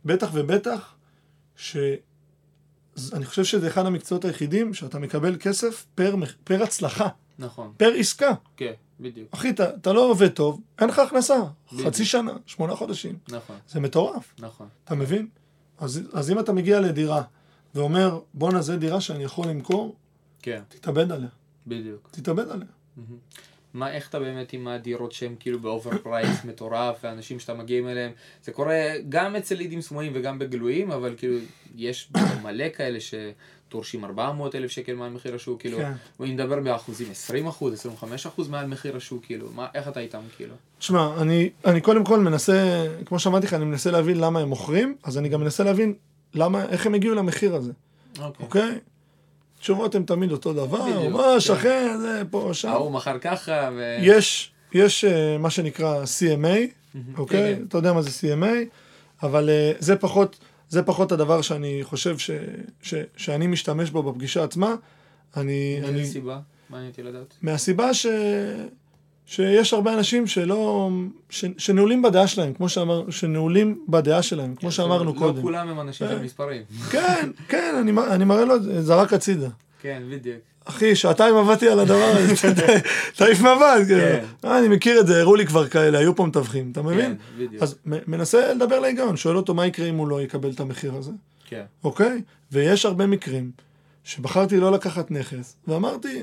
[0.05, 0.95] בטח ובטח,
[1.57, 6.15] שאני חושב שזה אחד המקצועות היחידים שאתה מקבל כסף פר,
[6.45, 7.73] פר הצלחה, נכון.
[7.77, 8.31] פר עסקה.
[8.57, 9.29] כן, בדיוק.
[9.31, 11.39] אחי, אתה, אתה לא עובד טוב, אין לך הכנסה.
[11.73, 11.89] בדיוק.
[11.89, 13.19] חצי שנה, שמונה חודשים.
[13.29, 13.57] נכון.
[13.69, 14.69] זה מטורף, נכון.
[14.85, 15.29] אתה מבין?
[15.79, 17.23] אז, אז אם אתה מגיע לדירה
[17.75, 19.97] ואומר, בואנה, זו דירה שאני יכול למכור,
[20.43, 21.29] כן, תתאבד עליה.
[21.67, 22.09] בדיוק.
[22.11, 22.69] תתאבד עליה.
[23.75, 28.13] מה, איך אתה באמת עם הדירות שהן כאילו ב-overprice מטורף, ואנשים שאתה מגיעים אליהם,
[28.45, 31.39] זה קורה גם אצל לידים סמויים וגם בגלויים, אבל כאילו,
[31.77, 32.11] יש
[32.45, 35.93] מלא כאלה שדורשים 400 אלף שקל מעל מחיר השוק, כאילו, כן.
[36.21, 40.21] אני מדבר באחוזים, 20 אחוז, 25 אחוז מעל מחיר השוק, כאילו, מה, איך אתה איתם,
[40.37, 40.55] כאילו?
[40.79, 44.97] תשמע, אני, אני קודם כל מנסה, כמו שאמרתי לך, אני מנסה להבין למה הם מוכרים,
[45.03, 45.95] אז אני גם מנסה להבין
[46.35, 47.73] למה, איך הם הגיעו למחיר הזה,
[48.19, 48.47] אוקיי.
[48.47, 48.79] אוקיי?
[49.63, 51.41] תשובות הן תמיד אותו דבר, בדיוק, מה, כן.
[51.41, 52.69] שכן, זה, פה, שם.
[52.69, 53.97] ההוא מכר ככה, ו...
[54.01, 57.57] יש, יש אה, מה שנקרא CMA, אוקיי?
[57.57, 57.63] כן.
[57.69, 58.47] אתה יודע מה זה CMA,
[59.23, 60.39] אבל אה, זה פחות,
[60.69, 62.31] זה פחות הדבר שאני חושב ש,
[62.83, 64.75] ש, שאני משתמש בו בפגישה עצמה.
[65.37, 66.41] אני, אני, מאיזה סיבה?
[66.71, 67.35] מעניין אותי לדעת.
[67.43, 68.07] מהסיבה ש...
[69.33, 70.91] שיש הרבה אנשים שלא...
[71.31, 71.45] ש...
[71.59, 73.11] שנעולים בדעה שלהם, כמו שאמר...
[73.11, 75.43] שנעולים בדעה שלהם, כמו שאמרנו לא קודם.
[75.43, 76.25] כולם הם אנשים של כן.
[76.25, 76.63] מספרים.
[76.91, 79.49] כן, כן, אני, אני מראה לו, זרק הצידה.
[79.81, 80.37] כן, בדיוק.
[80.65, 82.53] אחי, שעתיים עבדתי על הדבר הזה,
[83.17, 84.03] תעיף מבט, כאילו.
[84.45, 87.17] אה, אני מכיר את זה, הראו לי כבר כאלה, היו פה מתווכים, אתה מבין?
[87.17, 87.63] כן, בדיוק.
[87.63, 91.13] אז מנסה לדבר להיגיון, שואל אותו מה יקרה אם הוא לא יקבל את המחיר הזה,
[91.49, 91.65] כן.
[91.85, 92.23] אוקיי?
[92.53, 93.51] ויש הרבה מקרים
[94.05, 96.23] שבחרתי לא לקחת נכס, ואמרתי,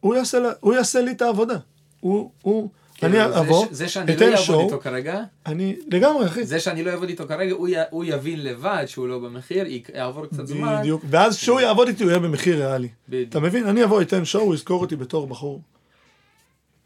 [0.00, 1.56] הוא יעשה לי את העבודה.
[2.04, 2.68] הוא, הוא,
[3.02, 6.46] אני כאילו, זה אבוא, זה שאני לא אעבוד איתו כרגע, אני, לגמרי, אחי.
[6.46, 10.26] זה שאני לא אעבוד איתו כרגע, הוא י- הוא יבין לבד שהוא לא במחיר, יעבור
[10.26, 10.78] קצת זמן.
[10.80, 12.88] בדיוק, ואז כשהוא יעבוד איתי הוא יהיה במחיר ריאלי.
[13.08, 13.28] בדיוק.
[13.28, 13.66] אתה מבין?
[13.66, 15.60] אני אבוא, אתן שואו, הוא יזכור אותי בתור בחור.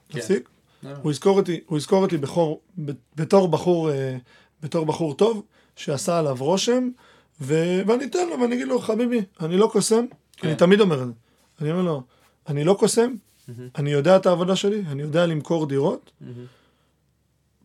[0.09, 0.19] כן.
[0.19, 0.49] תפסיק?
[0.83, 0.91] לא.
[1.03, 1.13] הוא
[1.79, 2.17] יזכור אותי,
[3.17, 4.17] בתור בחור, אה,
[4.63, 5.43] בתור בחור טוב,
[5.77, 6.89] שעשה עליו רושם,
[7.41, 10.05] ו, ואני אתן לו ואני אגיד לו, חביבי, אני לא קוסם,
[10.37, 10.49] כן.
[10.49, 11.13] אני תמיד אומר את זה.
[11.61, 12.03] אני אומר לו,
[12.49, 13.13] אני לא קוסם,
[13.77, 16.11] אני יודע את העבודה שלי, אני יודע למכור דירות.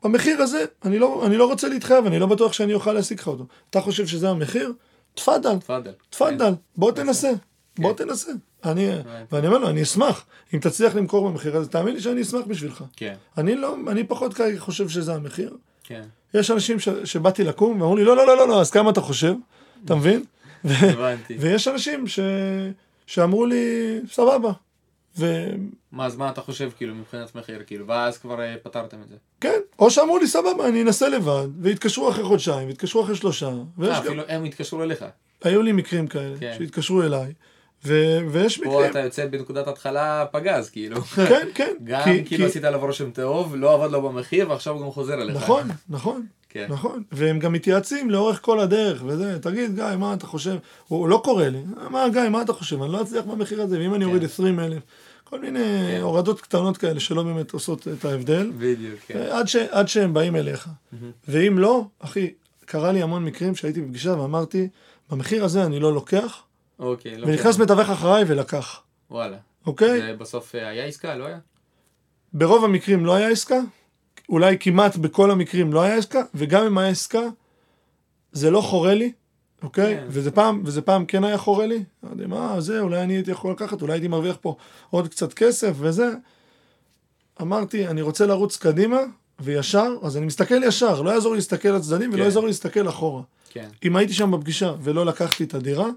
[0.04, 3.28] במחיר הזה, אני לא, אני לא רוצה להתחייב, אני לא בטוח שאני אוכל להשיג לך
[3.28, 3.46] אותו.
[3.70, 4.74] אתה חושב שזה המחיר?
[5.14, 5.92] תפאדל, תפאדל.
[6.10, 7.32] תפאדל, בוא תנסה,
[7.80, 8.06] בוא כן.
[8.06, 8.32] תנסה.
[8.66, 8.90] אני,
[9.32, 12.84] ואני אומר לו, אני אשמח, אם תצליח למכור במחיר הזה, תאמין לי שאני אשמח בשבילך.
[12.96, 15.58] כן, אני לא, אני פחות כרגע חושב שזה המחיר.
[15.84, 16.02] כן.
[16.34, 19.02] יש אנשים ש, שבאתי לקום ואמרו לי, לא, לא, לא, לא, לא, אז כמה אתה
[19.02, 19.34] חושב?
[19.86, 20.24] אתה מבין?
[20.64, 21.38] הבנתי.
[21.40, 22.20] ויש אנשים ש,
[23.08, 24.52] שאמרו לי, סבבה.
[25.18, 25.60] וכן,
[25.92, 29.16] מה, אז מה אתה חושב, כאילו, מבחינת מחיר, כאילו, ואז כבר אה, פתרתם את זה.
[29.42, 33.54] כן, או שאמרו לי, סבבה, אני אנסה לבד, והתקשרו אחרי חודשיים, והתקשרו אחרי שלושה, אה,
[33.80, 35.06] גם, אפילו הם התקשרו אליך.
[35.44, 36.56] היו לי מקרים כאלה, כן.
[36.58, 37.34] שהתקשרו אליי,
[37.86, 41.02] ו, ויש פה מקרים, אתה יוצא בנקודת התחלה פגז, כאילו.
[41.02, 44.74] כן, כן, גם כי- כאילו כי- עשית עליו רושם טוב, לא עבד לו במחיר, ועכשיו
[44.74, 45.36] הוא גם חוזר אליך.
[45.36, 46.26] נכון, נכון.
[46.50, 46.66] כן.
[46.70, 50.56] נכון, והם גם מתייעצים לאורך כל הדרך, וזה, תגיד, גיא, מה אתה חושב?
[50.88, 52.84] הוא לא קורא לי, מה, גיא, מה אתה חושב?
[52.84, 54.84] אני לא אצליח במחיר הזה, ואם אני אוריד 20 אלף,
[55.34, 55.60] כל מיני
[55.92, 56.02] כן.
[56.02, 59.20] הורדות קטנות כאלה שלא באמת עושות את ההבדל, בדיוק, כן.
[59.32, 60.70] עד, ש, עד שהם באים אליך.
[61.28, 62.34] ואם לא, אחי,
[62.66, 64.68] קרה לי המון מקרים שהייתי בפגישה ואמרתי,
[65.10, 66.44] במחיר הזה אני לא לוקח,
[66.80, 67.62] אוקיי, לא ונכנס כן.
[67.62, 68.82] מתווך אחריי ולקח,
[69.12, 69.38] וואלה.
[69.66, 70.02] אוקיי?
[70.02, 71.40] זה בסוף אה, היה עסקה, לא היה?
[72.34, 73.60] ברוב המקרים לא היה עסקה,
[74.30, 77.24] אולי כמעט בכל המקרים לא היה עסקה, וגם אם היה עסקה,
[78.32, 79.12] זה לא חורה לי,
[79.64, 79.96] אוקיי?
[79.96, 80.06] כן.
[80.10, 83.52] וזה פעם, וזה פעם כן היה חורה לי, אמרתי, מה זה, אולי אני הייתי יכול
[83.52, 84.56] לקחת, אולי הייתי מרוויח פה
[84.90, 86.10] עוד קצת כסף וזה.
[87.42, 89.00] אמרתי, אני רוצה לרוץ קדימה
[89.40, 92.24] וישר, אז אני מסתכל ישר, לא יעזור לי להסתכל לצדדים ולא כן.
[92.24, 93.22] יעזור לי להסתכל אחורה.
[93.50, 93.70] כן.
[93.84, 95.88] אם הייתי שם בפגישה ולא לקחתי את הדירה,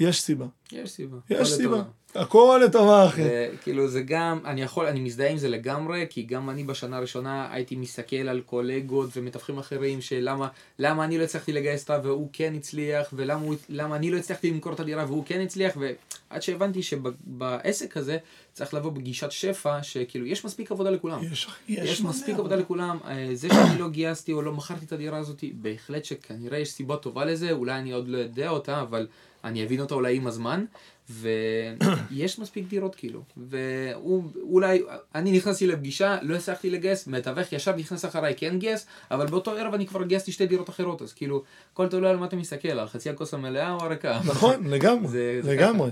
[0.00, 0.46] יש סיבה.
[0.72, 1.16] יש סיבה.
[1.30, 1.82] יש סיבה.
[2.14, 3.22] הכל לטובה, אחי.
[3.62, 7.48] כאילו זה גם, אני יכול, אני מזדהה עם זה לגמרי, כי גם אני בשנה הראשונה
[7.52, 10.48] הייתי מסתכל על קולגות ומתווכים אחרים, שלמה
[10.78, 13.54] למה אני לא הצלחתי לגייס אותה והוא כן הצליח, ולמה הוא,
[13.94, 18.18] אני לא הצלחתי למכור את הדירה והוא כן הצליח, ועד שהבנתי שבעסק הזה
[18.52, 21.24] צריך לבוא בגישת שפע, שכאילו יש מספיק עבודה לכולם.
[21.32, 24.92] יש, יש מלא מספיק עבודה לכולם, אה, זה שאני לא גייסתי או לא מכרתי את
[24.92, 29.06] הדירה הזאת, בהחלט שכנראה יש סיבה טובה לזה, אולי אני עוד לא יודע אותה, אבל
[29.44, 30.64] אני אבין אותה אולי עם הזמן,
[31.10, 34.82] ויש מספיק דירות כאילו, ואולי,
[35.14, 39.74] אני נכנסתי לפגישה, לא הצלחתי לגייס, מתווך ישר נכנס אחריי, כן גייס, אבל באותו ערב
[39.74, 41.42] אני כבר גייסתי שתי דירות אחרות, אז כאילו,
[41.72, 44.20] הכל תלוי על מה אתה מסתכל, על חצי הכוס המלאה או הריקה.
[44.26, 45.90] נכון, לגמרי, זה- זה לגמרי.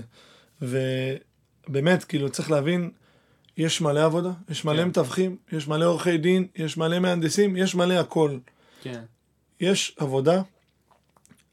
[0.61, 2.89] ובאמת, כאילו, צריך להבין,
[3.57, 4.87] יש מלא עבודה, יש מלא כן.
[4.87, 8.37] מתווכים, יש מלא עורכי דין, יש מלא מהנדסים, יש מלא הכל.
[8.81, 9.01] כן.
[9.59, 10.41] יש עבודה,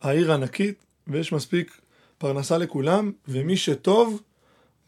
[0.02, 0.74] העיר ענקית,
[1.06, 1.80] ויש מספיק
[2.18, 4.22] פרנסה לכולם, ומי שטוב,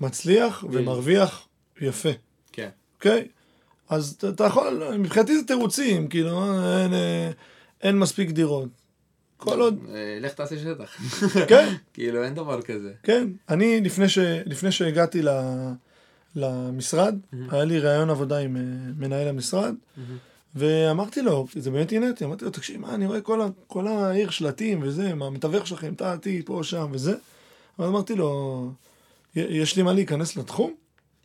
[0.01, 1.49] מצליח ומרוויח
[1.81, 2.09] יפה,
[2.53, 2.69] כן.
[2.97, 3.29] אוקיי?
[3.89, 6.45] אז אתה- יכול, מבחינתי זה תירוצים, כאילו,
[6.77, 7.31] אין, אה,
[7.83, 8.69] אין מספיק דירות.
[9.37, 10.97] כל עוד, אה, לך תעשה שטח.
[11.49, 12.93] כן, כאילו, אין דבר כזה.
[13.03, 13.29] כן.
[13.49, 15.29] אני, לפני, ש, לפני שהגעתי ל,
[16.37, 17.15] למשרד,
[17.51, 18.63] היה לי ראיון עבודה עם אה,
[18.97, 19.75] מנהל המשרד,
[20.55, 23.87] ואמרתי לו, זה באמת עניין אותי, אמרתי לו, תקשיב, מה, אני רואה כל, ה- כל
[23.87, 27.15] העיר שלטים וזה, מה, המתווך שלכם, טעתי, פה, שם וזה.
[27.79, 28.71] אבל אמרתי לו,
[29.37, 30.75] "י- יש לי מה להיכנס לתחום?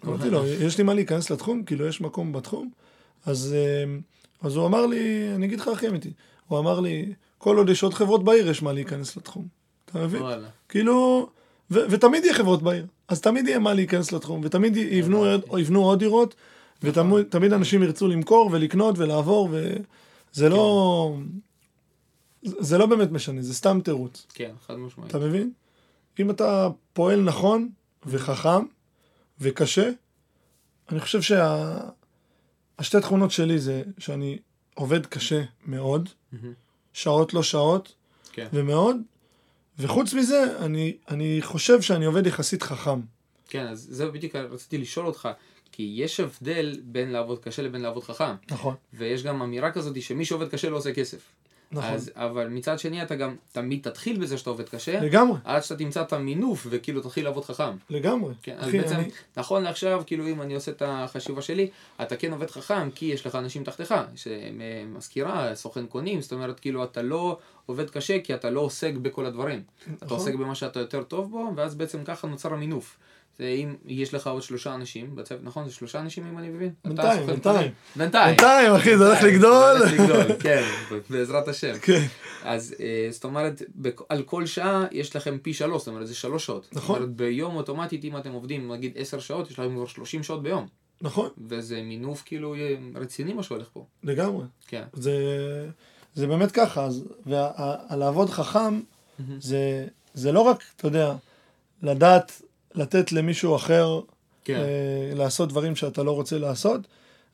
[0.05, 1.63] אמרתי לו, יש לי מה להיכנס לתחום?
[1.63, 2.69] כאילו, יש מקום בתחום?
[3.25, 3.93] אז, אה,
[4.41, 6.11] אז הוא אמר לי, אני אגיד לך הכי אמיתי,
[6.47, 9.47] הוא אמר לי, כל עוד יש עוד חברות בעיר, יש מה להיכנס לתחום.
[9.85, 10.21] אתה מבין?
[10.21, 10.47] וואלה.
[10.69, 11.29] כאילו,
[11.71, 15.25] ו- ותמיד יהיה חברות בעיר, אז תמיד יהיה מה להיכנס לתחום, ותמיד יבנו,
[15.59, 16.35] יבנו עוד דירות,
[16.83, 21.17] ותמיד אנשים ירצו למכור ולקנות ולעבור, וזה לא...
[22.41, 25.09] זה לא באמת משנה, זה סתם תירוץ, כן, חד משמעית.
[25.09, 25.51] אתה מבין?
[26.19, 27.69] אם אתה פועל נכון
[28.05, 28.65] וחכם
[29.39, 29.89] וקשה,
[30.91, 34.37] אני חושב שהשתי תכונות שלי זה שאני
[34.73, 36.09] עובד קשה מאוד.
[36.93, 37.95] שעות לא שעות,
[38.31, 38.47] כן.
[38.53, 38.97] ומאוד,
[39.79, 42.99] וחוץ מזה, אני, אני חושב שאני עובד יחסית חכם.
[43.49, 45.29] כן, אז זה בדיוק רציתי לשאול אותך,
[45.75, 48.33] כי יש הבדל בין לעבוד קשה לבין לעבוד חכם.
[48.51, 48.75] נכון.
[48.93, 51.21] ויש גם אמירה כזאת שמי שעובד קשה לא עושה כסף.
[51.71, 51.89] נכון.
[51.93, 55.75] אז, אבל מצד שני אתה גם תמיד תתחיל בזה שאתה עובד קשה, לגמרי, עד שאתה
[55.75, 57.71] תמצא את המינוף וכאילו תתחיל לעבוד חכם.
[57.89, 58.33] לגמרי.
[58.43, 61.69] כן, אז בעצם, אני- נכון לעכשיו, כאילו אם אני עושה את החשיבה שלי,
[62.01, 66.83] אתה כן עובד חכם, כי יש לך אנשים תחתיך, שמזכירה, סוכן קונים, זאת אומרת, כאילו
[66.83, 69.61] אתה לא עובד קשה, כי אתה לא עוסק בכל הדברים.
[69.97, 70.17] אתה נכון.
[70.17, 72.97] עוסק במה שאתה יותר טוב בו, ואז בעצם ככה נוצר המינוף.
[73.37, 75.65] זה אם יש לך עוד שלושה אנשים בצוות, נכון?
[75.65, 76.73] זה שלושה אנשים אם אני מבין?
[76.85, 77.71] בינתיים, בינתיים.
[77.95, 78.35] בינתיים.
[78.35, 79.77] בינתיים, אחי, זה הולך זה לגדול.
[79.77, 80.63] הולך לגדול, כן,
[81.09, 81.73] בעזרת השם.
[81.81, 82.05] כן,
[82.43, 83.61] אז אה, זאת אומרת,
[84.09, 86.69] על כל שעה יש לכם פי שלוש, זאת אומרת, זה שלוש שעות.
[86.71, 86.95] נכון.
[86.95, 90.43] זאת אומרת, ביום אוטומטית, אם אתם עובדים, נגיד עשר שעות, יש לכם כבר שלושים שעות
[90.43, 90.67] ביום.
[91.01, 92.55] נכון, וזה מינוף כאילו
[92.95, 93.85] רציני מה שהולך פה.
[94.03, 94.45] לגמרי.
[94.67, 94.83] כן.
[94.93, 95.15] זה,
[96.15, 98.81] זה באמת ככה, אז, והלעבוד חכם,
[99.39, 101.15] זה, זה לא רק, אתה יודע,
[101.81, 102.41] לדעת
[102.75, 104.01] לתת למישהו אחר
[104.43, 104.55] כן.
[104.55, 106.81] אה, לעשות דברים שאתה לא רוצה לעשות,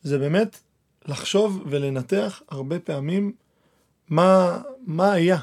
[0.04, 0.60] זה באמת
[1.08, 3.32] לחשוב ולנתח הרבה פעמים
[4.10, 5.38] מה, מה היה.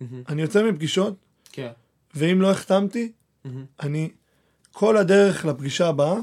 [0.00, 0.22] מהמם.
[0.28, 1.14] אני יוצא מפגישות,
[1.52, 1.70] כן.
[2.14, 3.12] ואם לא החתמתי,
[3.44, 3.64] מהמם.
[3.80, 4.10] אני
[4.72, 6.16] כל הדרך לפגישה הבאה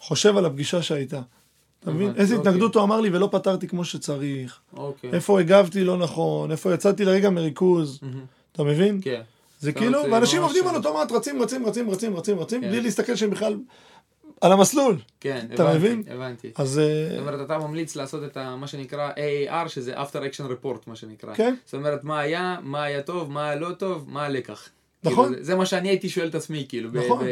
[0.00, 1.20] חושב על הפגישה שהייתה.
[1.80, 2.12] אתה מבין?
[2.16, 2.50] איזה אוקיי.
[2.50, 4.60] התנגדות הוא אמר לי ולא פתרתי כמו שצריך.
[4.76, 5.12] אוקיי.
[5.12, 7.98] איפה הגבתי לא נכון, איפה יצאתי לרגע מריכוז.
[8.02, 8.24] מהמם.
[8.52, 9.00] אתה מבין?
[9.02, 9.22] כן.
[9.64, 12.68] זה כאילו, ואנשים עובדים על אוטומט, רצים, רצים, רצים, רצים, רצים, רצים, כן.
[12.68, 13.56] בלי להסתכל שהם בכלל
[14.40, 14.96] על המסלול.
[15.20, 16.02] כן, אתה הבנתי, מבין?
[16.10, 16.50] הבנתי.
[16.56, 20.44] אז אה, זאת אומרת, אתה ממליץ לעשות את ה- מה שנקרא AAR, שזה After Action
[20.64, 21.34] Report, מה שנקרא.
[21.34, 21.54] כן.
[21.64, 24.68] זאת אומרת, מה היה, מה היה טוב, מה היה לא טוב, מה הלקח.
[25.04, 25.28] נכון.
[25.28, 27.26] כאילו, זה, מה שאני הייתי שואל את עצמי, כאילו, נכון.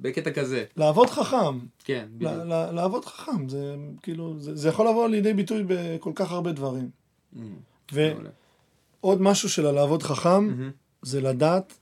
[0.00, 0.64] בקטע כזה.
[0.76, 2.32] לעבוד חכם, כן, בדיוק.
[2.72, 6.90] לעבוד חכם, זה כאילו, זה זה יכול לבוא לידי ביטוי בכל כך הרבה דברים.
[7.32, 7.48] מהמם.
[7.92, 9.22] ועוד.
[9.22, 10.70] משהו של הלעבוד חכם, מהמם.
[11.02, 11.78] זה לדעת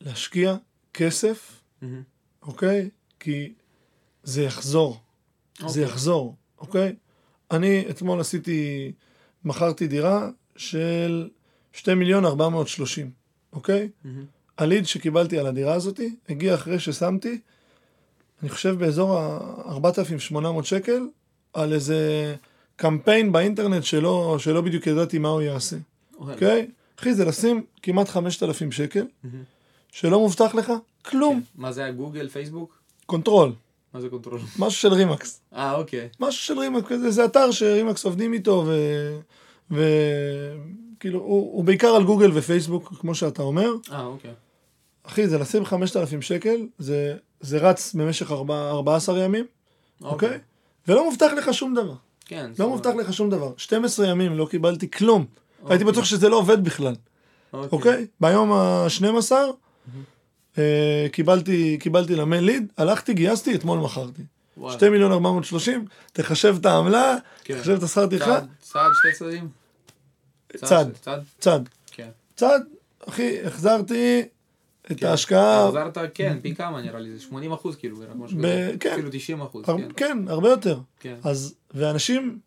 [0.00, 0.56] להשקיע
[0.94, 1.62] כסף.
[2.42, 2.90] אוקיי?
[3.20, 3.52] כי
[4.22, 5.00] זה יחזור.
[5.58, 5.82] זה אוקיי.
[5.82, 6.94] יחזור, אוקיי?
[7.50, 8.92] אני אתמול עשיתי,
[9.44, 11.28] מכרתי דירה של
[11.72, 13.10] 2 מיליון 430,
[13.52, 13.88] אוקיי?
[14.58, 17.40] הליד שקיבלתי על הדירה הזאתי, הגיע אחרי ששמתי,
[18.42, 21.02] אני חושב באזור ה-4,800 שקל,
[21.52, 22.34] על איזה
[22.76, 25.76] קמפיין באינטרנט שלא, שלא בדיוק ידעתי מה הוא יעשה.
[26.18, 26.70] אוקיי?
[26.98, 29.04] אחי, זה לשים כמעט 5,000 שקל.
[29.92, 30.72] שלא מובטח לך
[31.04, 31.62] כלום, כן.
[31.62, 32.78] מה זה היה גוגל, פייסבוק?
[33.06, 33.52] control,
[33.94, 34.40] מה זה control?
[34.58, 35.40] משהו של רימקס.
[35.54, 36.08] אה, אוקיי.
[36.20, 38.66] משהו של רימקס, זה אתר שרימקס עובדים איתו,
[39.70, 43.70] וכאילו, הוא, הוא בעיקר על גוגל ופייסבוק, כמו שאתה אומר.
[43.92, 44.34] אה, אוקיי.
[45.02, 49.44] אחי, זה לשים 5,000 שקל, זה, זה רץ במשך 4, 14 ימים,
[50.02, 50.38] אוקיי?
[50.88, 51.94] ולא מובטח לך שום דבר.
[52.24, 52.50] כן.
[52.58, 53.52] לא מובטח לך שום דבר.
[53.56, 55.26] 12 ימים לא קיבלתי כלום.
[55.58, 55.84] הייתי אוקיי.
[55.92, 56.94] בטוח שזה לא עובד בכלל,
[57.52, 58.06] אוקיי?
[58.20, 59.32] ביום ה-12
[60.58, 64.22] אה, קיבלתי, קיבלתי למייל ליד, הלכתי, גייסתי, אתמול מכרתי.
[64.56, 64.76] וואלה.
[64.78, 67.58] 2 מיליון 430, תחשב את העמלה, כן.
[67.58, 69.48] תחשב את השכר טרחה, צעד, צעד, שתי צדדים?
[70.56, 71.18] צד, צד?
[71.40, 71.60] צד.
[71.90, 72.08] כן.
[72.36, 72.60] צד,
[73.08, 74.22] אחי, החזרתי
[74.92, 75.06] את כן.
[75.06, 78.76] ההשקעה, החזרת, כן, פי כמה נראה לי, זה 80 אחוז כאילו, ב-.
[78.80, 78.92] כן.
[78.92, 79.88] אפילו 90 אחוז, הר- כן.
[79.96, 80.78] כן, הרבה יותר.
[81.00, 81.14] כן.
[81.24, 82.38] אז, ואנשים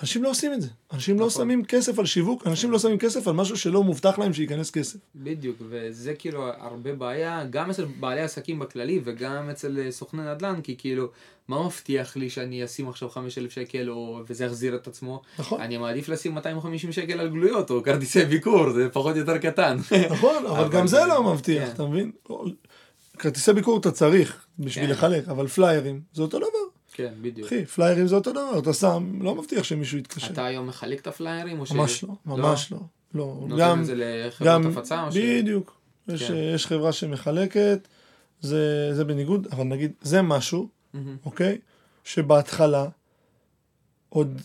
[0.00, 0.68] אנשים לא עושים את זה.
[0.92, 1.42] אנשים לא נכון.
[1.42, 4.98] שמים כסף על שיווק, אנשים לא שמים כסף על משהו שלא מובטח להם שייכנס כסף.
[5.16, 10.60] בדיוק, וזה כאילו הרבה בעיה, גם אצל בעלי עסקים בכללי וגם אצל אה, סוכני נדל"ן,
[10.62, 11.08] כי כאילו,
[11.48, 15.22] מה מבטיח לי שאני אשים עכשיו 5,000 שקל או, וזה יחזיר את עצמו?
[15.38, 19.76] נכון, אני מעדיף לשים 250 שקל על גלויות או כרטיסי ביקור, זה פחות יותר קטן.
[20.10, 21.72] נכון, אבל אבל גם זה זה- לא מבטיח, כן.
[21.74, 22.10] אתה מבין?
[23.18, 24.90] כרטיסי ביקור אתה צריך בשביל כן.
[24.92, 26.48] לחלק, אבל פליירים זה אותו דבר.
[26.96, 27.46] כן, בדיוק.
[27.46, 30.32] אחי, פליירים זה אותו דבר, אתה שם, לא מבטיח שמישהו יתקשר.
[30.32, 31.72] אתה היום מחלק את הפליירים ש...
[31.72, 32.78] ממש לא, ממש לא.
[33.14, 35.16] לא, נותן גם, את זה לחברות גם, הפצה או ש...
[35.16, 35.76] בדיוק.
[36.08, 36.34] יש, כן.
[36.34, 37.88] יש חברה שמחלקת,
[38.40, 41.16] זה, זה בניגוד, אבל נגיד, זה משהו, מהמם.
[41.24, 41.58] אוקיי?
[42.04, 42.86] שבהתחלה,
[44.08, 44.40] עוד,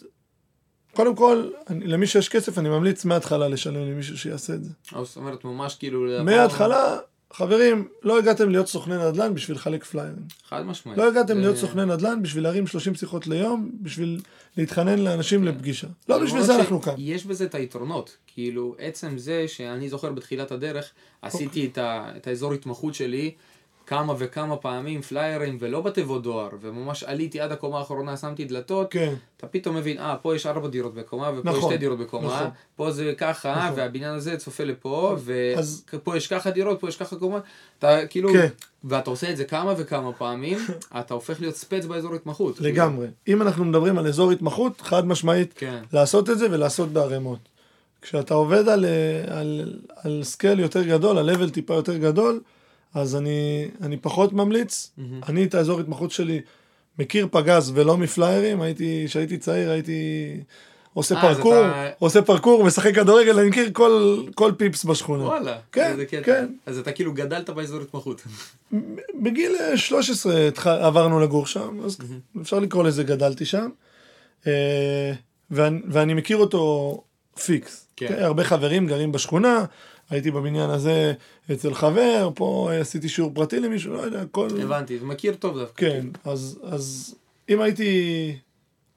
[0.93, 4.71] קודם כל, אני, למי שיש כסף, אני ממליץ מההתחלה לשלם למישהו שיעשה את זה.
[5.03, 6.23] זאת אומרת, ממש כאילו...
[6.23, 6.97] מההתחלה,
[7.33, 10.23] חברים, לא הגעתם להיות סוכני נדל"ן בשביל לחלק פליירים.
[10.49, 10.97] חד משמעית.
[10.97, 14.19] לא הגעתם להיות סוכני נדל"ן בשביל להרים 30 שיחות ליום, בשביל
[14.57, 15.87] להתחנן לאנשים לפגישה.
[16.09, 16.93] לא בשביל זה אנחנו כאן.
[16.97, 18.17] יש בזה את היתרונות.
[18.27, 21.83] כאילו, עצם זה שאני זוכר בתחילת הדרך, עשיתי אוקיי.
[21.83, 23.31] ה, את האזור התמחות שלי
[23.91, 29.13] כמה וכמה פעמים, פליירים ולא בתיבות דואר, וממש עליתי עד הקומה האחרונה, שמתי דלתות, כן,
[29.37, 32.27] אתה פתאום מבין, אה, פה יש ארבע דירות בקומה, ופה יש נכון, שתי דירות בקומה,
[32.35, 32.47] נכון.
[32.75, 33.79] פה זה ככה, נכון.
[33.79, 35.15] והבניין הזה צופה לפה,
[35.57, 37.39] אז- ופה יש ככה דירות, פה יש ככה קומה,
[37.79, 38.47] אתה כאילו, כן.
[38.83, 40.57] ואתה עושה את זה כמה וכמה פעמים,
[40.99, 42.55] אתה הופך להיות ספץ באזור התמחות.
[42.57, 42.69] כאילו.
[42.69, 43.07] לגמרי.
[43.27, 47.39] אם אנחנו מדברים על אזור התמחות, חד משמעית, כן, לעשות את זה ולעשות בערימות.
[48.01, 52.39] כשאתה עובד על, אה, על, על scale יותר גדול, על level טיפה יותר גדול,
[52.93, 54.91] אז אני, אני פחות ממליץ.
[54.97, 55.21] מהמם.
[55.29, 56.41] אני את האזור התמחות שלי
[56.99, 60.33] מכיר פגז ולא מפליירים, הייתי, כשהייתי צעיר הייתי
[60.93, 65.23] עושה אה, אז פרקור, אתה- עושה פרקור, משחק כדורגל, אני מכיר כל, כל פיפס בשכונה.
[65.23, 66.21] וואלה, כן, איזה קטע.
[66.23, 66.45] כן.
[66.65, 68.21] אז אתה כאילו גדלת באזור התמחות.
[69.21, 71.97] בגיל אה, 13 התח- עברנו לגור שם, אז
[72.41, 73.69] אפשר לקרוא לזה גדלתי שם.
[74.47, 75.11] אה,
[75.51, 77.03] ואני, ואני מכיר אותו
[77.45, 77.87] פיקס.
[77.95, 78.07] כן.
[78.07, 78.23] כן.
[78.23, 79.65] הרבה חברים גרים בשכונה,
[80.11, 81.13] הייתי בבניין הזה
[81.51, 84.47] אצל חבר, פה אה, עשיתי שיעור פרטי למישהו, לא יודע, כל...
[84.61, 85.89] הבנתי, זה מכיר טוב דווקא.
[85.89, 87.15] כן, אז, אז
[87.49, 88.35] אם הייתי...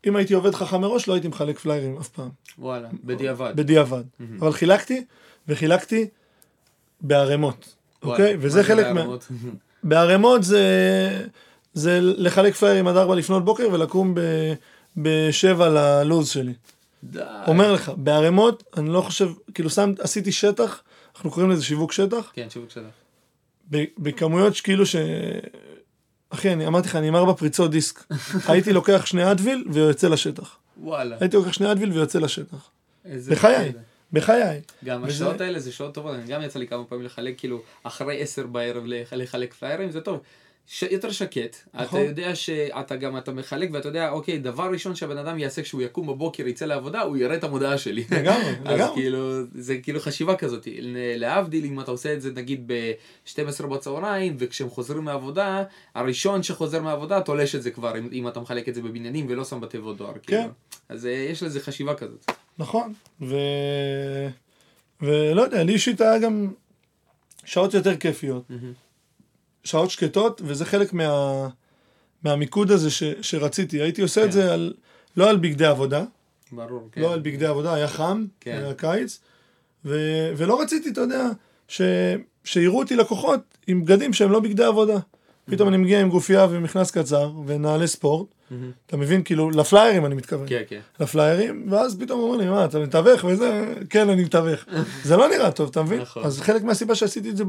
[0.07, 2.29] אם הייתי עובד חכם מראש, לא הייתי מחלק פליירים אף פעם.
[2.59, 3.53] וואלה, בדיעבד.
[3.57, 4.03] בדיעבד.
[4.41, 5.05] אבל חילקתי,
[5.49, 6.07] וחילקתי
[7.01, 7.75] בערימות.
[8.03, 8.37] אוקיי?
[8.39, 8.93] וזה זה חלק מה...
[8.93, 9.29] בערימות?
[9.83, 10.63] בערימות זה,
[11.75, 14.21] זה לחלק פליירים עד 4 לפנות בוקר ולקום ב,
[14.97, 16.53] בשבע ללו"ז שלי.
[17.05, 17.21] די.
[17.47, 20.83] אומר לך, בערימות, אני לא חושב, כאילו שם, עשיתי שטח,
[21.17, 22.71] אנחנו קוראים לזה שיווק שטח, כן, שיווק.
[23.71, 24.97] ב- בכמויות שכאילו ש...
[26.31, 28.05] אחי, אני אמרתי לך, אני עם ארבע פריצות דיסק.
[28.49, 30.57] הייתי לוקח שני אדוויל ויוצא לשטח.
[30.83, 31.17] וואלה.
[31.21, 32.71] הייתי לוקח שני אדוויל ויוצא לשטח.
[33.31, 33.73] בחיי.
[34.13, 34.61] בחיי.
[34.85, 37.63] גם וזה- השעות האלה זה שעות טובות, אני גם יצא לי כמה פעמים לחלק, כאילו,
[37.83, 40.21] אחרי עשר בערב לח- לחלק פליירים, זה טוב.
[40.67, 40.83] ש...
[40.83, 42.01] יותר שקט, אתה נכון.
[42.01, 46.07] יודע שאתה גם, אתה מחלק ואתה יודע, אוקיי, דבר ראשון שהבן אדם יעשה כשהוא יקום
[46.07, 48.05] בבוקר, יצא לעבודה, הוא יראה את המודעה שלי.
[48.11, 48.95] לגמרי, אז לגמרי.
[48.95, 50.69] כאילו, זה כאילו חשיבה כזאת.
[51.17, 57.21] להבדיל, אם אתה עושה את זה נגיד ב-12 בצהריים, וכשהם חוזרים מהעבודה, הראשון שחוזר מהעבודה
[57.21, 60.13] תולש את זה כבר, אם, אם אתה מחלק את זה בבניינים ולא שם בתיבות דואר.
[60.23, 60.43] כאילו.
[60.89, 62.31] אז אה, יש לזה חשיבה כזאת.
[62.59, 62.93] נכון.
[63.21, 63.37] ו...
[65.03, 66.53] ולא יודע, לי אישית היה גם
[67.45, 68.51] שעות יותר כיפיות.
[69.65, 71.49] שעות שקטות, וזה חלק מה...
[72.25, 73.03] מהמיקוד הזה ש...
[73.23, 73.83] שרציתי.
[73.83, 74.27] הייתי עושה כן.
[74.27, 74.75] את זה על...
[75.17, 76.05] לא על בגדי עבודה,
[76.53, 77.01] ברור, כן.
[77.01, 78.63] לא על בגדי עבודה, היה חם, כן.
[78.65, 79.21] היה קיץ,
[79.85, 79.99] ו...
[80.37, 81.29] ולא רציתי, אתה יודע,
[81.69, 81.83] ש...
[82.45, 84.99] שיראו אותי לקוחות עם בגדים שהם לא בגדי עבודה.
[85.45, 88.34] פתאום אני מגיע עם גופייה ומכנס קצר ונעלי ספורט.
[88.87, 89.23] אתה מבין?
[89.23, 90.49] כאילו, לפליירים אני מתכוון.
[90.49, 90.81] כן, כן.
[91.01, 93.75] לפליירים, ואז פתאום אומרים לי, מה, אתה מתווך וזה?
[93.91, 94.65] כן, אני מתווך.
[95.05, 96.01] זה לא נראה טוב, אתה מבין?
[96.01, 96.25] נכון.
[96.25, 97.45] אז חלק מהסיבה שעשיתי את זה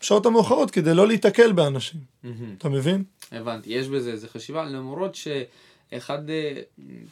[0.00, 2.00] בשעות המאוחרות, כדי לא להיתקל באנשים.
[2.24, 2.54] מהמם.
[2.58, 3.04] אתה מבין?
[3.32, 5.36] הבנתי, יש בזה איזה חשיבה, למרות שאחד,
[5.92, 5.98] אה,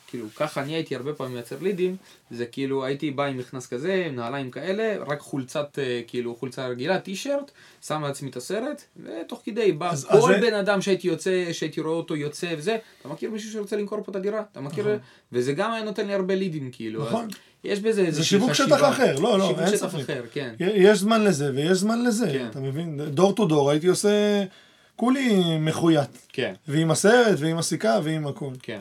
[0.07, 1.97] כאילו, ככה אני הייתי הרבה פעמים מייצר לידים,
[2.31, 6.67] זה כאילו הייתי בא עם מכנס כזה, עם נעליים כאלה, רק חולצת, אה, כאילו, חולצה
[6.69, 7.51] רגילה, טישרט,
[7.87, 11.53] שם לעצמי את הסרט, ותוך כדי בא אז- כל אז זה- בן אדם שהייתי יוצא,
[11.53, 14.43] שהייתי רואה אותו יוצא וזה, אתה מכיר מישהו שרוצה למכור פה את הדירה?
[14.53, 14.85] אתה מכיר?
[14.85, 14.99] נכון.
[15.33, 17.03] וזה גם היה נותן לי הרבה לידים, כאילו.
[17.03, 17.29] אז נכון.
[17.65, 18.53] יש בזה איזושהי שיווק.
[18.53, 20.01] שטח אחר, לא, לא, שיווק אין שטח ספק.
[20.01, 20.55] אחר, כן.
[20.59, 22.47] יש זמן לזה ויש זמן לזה, כן.
[22.51, 23.01] אתה מבין?
[23.11, 24.45] דור טו דור הייתי עושה
[24.97, 26.27] כולי מחויית.
[26.29, 28.51] כן, ועם הסרט ועם הסיכה ועם הכל.
[28.63, 28.81] כן.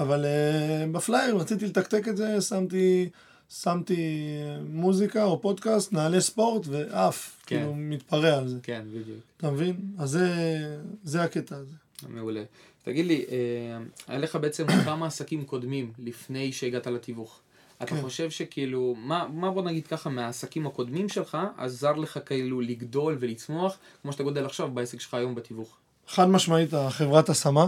[0.00, 3.08] אבל uh, בפלייר רציתי לתקתק את זה, שמתי,
[3.50, 7.56] שמתי אה, מוזיקה או פודקאסט, נעלי ספורט ועף, כן.
[7.56, 8.58] כאילו מתפרע על זה.
[8.62, 9.18] כן, בדיוק.
[9.36, 9.76] אתה מבין?
[9.98, 10.28] אז זה,
[11.04, 11.74] זה הקטע הזה.
[12.08, 12.42] מעולה.
[12.82, 17.40] תגיד לי, אה, היה לך בעצם כמה עסקים קודמים לפני שהגעת לתיווך.
[17.84, 18.02] אתה כן.
[18.02, 23.76] חושב שכאילו, מה, מה בוא נגיד ככה מהעסקים הקודמים שלך, עזר לך כאילו לגדול ולצמוח,
[24.02, 25.76] כמו שאתה גודל עכשיו בעסק שלך היום בתיווך?
[26.08, 27.66] חד משמעית החברת השמה.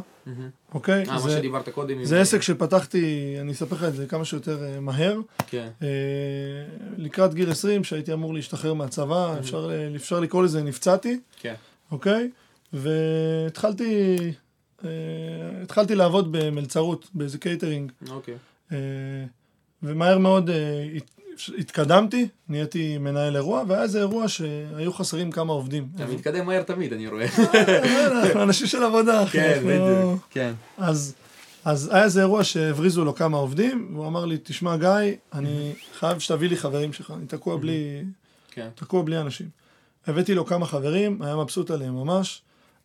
[0.75, 1.05] אוקיי?
[1.09, 1.99] אה, מה שדיברת קודם.
[1.99, 5.19] עם- זה עסק שפתחתי, אני אספר לך את זה כמה שיותר אה, מהר.
[5.47, 5.69] כן.
[5.83, 5.89] אה,
[6.97, 11.55] לקראת גיל 20, שהייתי אמור להשתחרר מהצבא, אפשר, ל- אפשר לקרוא לזה נפצעתי, כן.
[11.91, 12.31] אוקיי?
[12.73, 14.17] והתחלתי
[14.85, 14.91] אה,
[15.63, 18.35] התחלתי לעבוד במלצרות, באיזה קייטרינג, אוקיי.
[19.85, 21.11] אה, ומהר מאוד אה, הת-
[21.59, 25.89] התקדמתי, נהייתי מנהל אירוע, והיה איזה אירוע שהיו חסרים כמה עובדים.
[25.97, 27.27] אתה מתקדם מהר תמיד, אני רואה.
[27.55, 29.25] אה, אנחנו אנשים של עבודה.
[29.33, 30.27] כן, אנחנו- בדיוק.
[30.31, 30.53] כן.
[30.79, 31.15] אז,
[31.65, 34.89] אז היה איזה אירוע שהבריזו לו כמה עובדים, והוא אמר לי, תשמע גיא,
[35.33, 38.03] אני חייב שתביא לי חברים שלך, אני תקוע בלי,
[38.51, 38.69] כן.
[38.75, 39.49] תקוע בלי אנשים.
[40.07, 42.43] הבאתי לו כמה חברים, היה מבסוט עליהם ממש,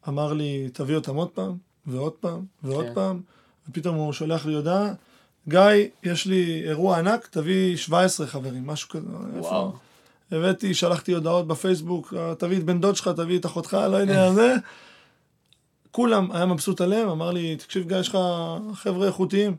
[0.08, 1.54] אמר לי, תביא אותם עוד פעם,
[1.88, 2.94] ועוד פעם, ועוד כן.
[2.94, 3.22] פעם,
[3.70, 4.94] ופתאום הוא שולח לי הודעה,
[5.48, 5.60] גיא,
[6.04, 9.08] יש לי אירוע ענק, תביא 17 חברים, משהו כזה.
[9.38, 9.48] איפה?
[9.48, 9.72] וואו.
[10.32, 14.34] הבאתי, שלחתי הודעות בפייסבוק, "אה, תביא את בן דוד שלך, תביא את אחותך, לא יודע,
[14.34, 14.56] זה.
[15.92, 18.18] כולם, היה מבסוט עליהם, אמר לי, תקשיב גיא, יש לך
[18.74, 19.56] חבר'ה איכותיים.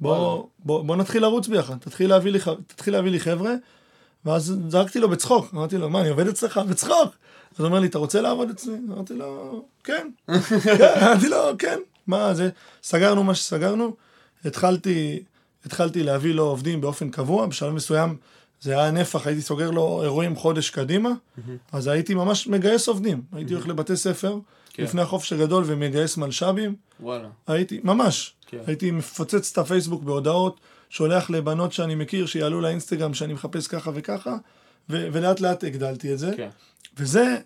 [0.00, 0.42] בוא, וואלה.
[0.58, 3.52] בוא, בוא נתחיל לרוץ ביחד, תתחיל להביא לי, תתחיל להביא לי חבר'ה.
[4.24, 6.58] ואז זרקתי לו בצחוק, אמרתי לו, מה, אני עובד אצלך?
[6.58, 7.14] בצחוק.
[7.54, 8.74] אז הוא אומר לי, אתה רוצה לעבוד אצלי?
[8.88, 10.08] אמרתי לו, כן.
[10.64, 11.78] כן, אמרתי לו, כן.
[12.06, 12.50] מה זה?
[12.82, 13.96] סגרנו מה שסגרנו.
[14.44, 15.22] התחלתי,
[15.64, 18.16] התחלתי להביא לו עובדים באופן קבוע, בשלב מסוים
[18.60, 21.10] זה היה נפח, הייתי סוגר לו אירועים חודש קדימה,
[21.72, 23.22] אז הייתי ממש מגייס עובדים.
[23.32, 24.38] הייתי הולך לבתי ספר,
[24.70, 24.82] כן.
[24.82, 26.74] לפני החופש הגדול ומגייס מלש"בים.
[27.00, 27.28] וואלה.
[27.46, 28.58] הייתי, ממש, כן.
[28.66, 30.60] הייתי מפוצץ את הפייסבוק בהודעות,
[30.90, 34.36] שולח לבנות שאני מכיר שיעלו לאינסטגרם שאני מחפש ככה וככה,
[34.90, 36.32] ו- ולאט לאט הגדלתי את זה.
[36.36, 36.48] כן.
[36.96, 37.36] וזה,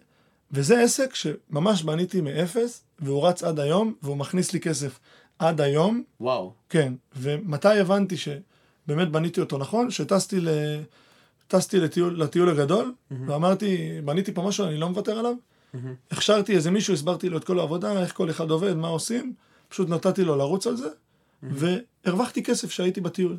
[0.50, 4.98] וזה עסק שממש בניתי מאפס, והוא רץ עד היום, והוא מכניס לי כסף
[5.42, 6.52] עד היום, וואו.
[6.68, 6.94] כן.
[7.16, 9.90] ומתי הבנתי שבאמת בניתי אותו נכון?
[9.90, 10.48] שטסתי ל...
[11.48, 12.94] טסתי לטיול, לטיול הגדול,
[13.26, 15.34] ואמרתי, בניתי פה משהו, אני לא מוותר עליו.
[16.10, 19.34] הכשרתי איזה מישהו, הסברתי לו את כל העבודה, איך כל אחד עובד, מה עושים,
[19.68, 20.88] פשוט נתתי לו לרוץ על זה,
[21.42, 23.36] והרווחתי כסף שהייתי בטיול.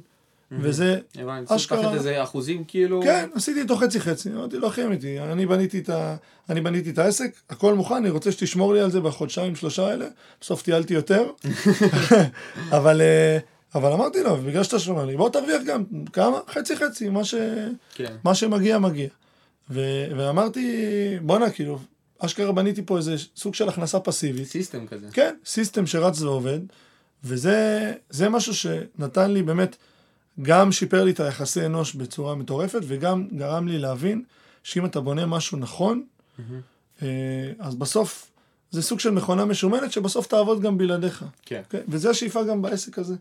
[0.59, 1.45] וזה, הבנתי.
[1.47, 3.01] צריך אשכרה- לקחת איזה אחוזים כאילו.
[3.01, 6.15] כן, עשיתי איתו חצי חצי, אמרתי לו, אחי אמיתי, אני בניתי את, ה...
[6.49, 10.05] אני בניתי את העסק, הכל מוכן, אני רוצה שתשמור לי על זה בחודשיים, שלושה האלה,
[10.41, 11.29] בסוף טיילתי יותר,
[12.77, 13.37] אבל, אה,
[13.75, 15.83] אבל אמרתי לו, בגלל שאתה שומר לי, בוא תרוויח גם,
[16.13, 16.37] כמה?
[16.49, 17.35] חצי חצי, מה, ש...
[17.95, 18.13] כן.
[18.23, 19.07] מה שמגיע, מגיע.
[19.69, 19.79] ו...
[20.17, 20.77] ואמרתי,
[21.21, 21.79] בואנה, כאילו,
[22.19, 25.07] אשכרה בניתי פה איזה סוג של הכנסה פסיבית, system כזה.
[25.13, 26.59] כן, system שרץ ועובד,
[27.23, 27.57] וזה
[28.09, 29.75] זה משהו שנתן לי באמת,
[30.41, 34.23] גם שיפר לי את היחסי אנוש בצורה מטורפת, וגם גרם לי להבין
[34.63, 36.03] שאם אתה בונה משהו נכון,
[37.01, 37.07] אה,
[37.59, 38.31] אז בסוף
[38.71, 41.25] זה סוג של מכונה משומנת שבסוף תעבוד גם בלעדיך.
[41.45, 41.61] כן.
[41.69, 41.81] כן?
[41.87, 43.15] וזה השאיפה גם בעסק הזה.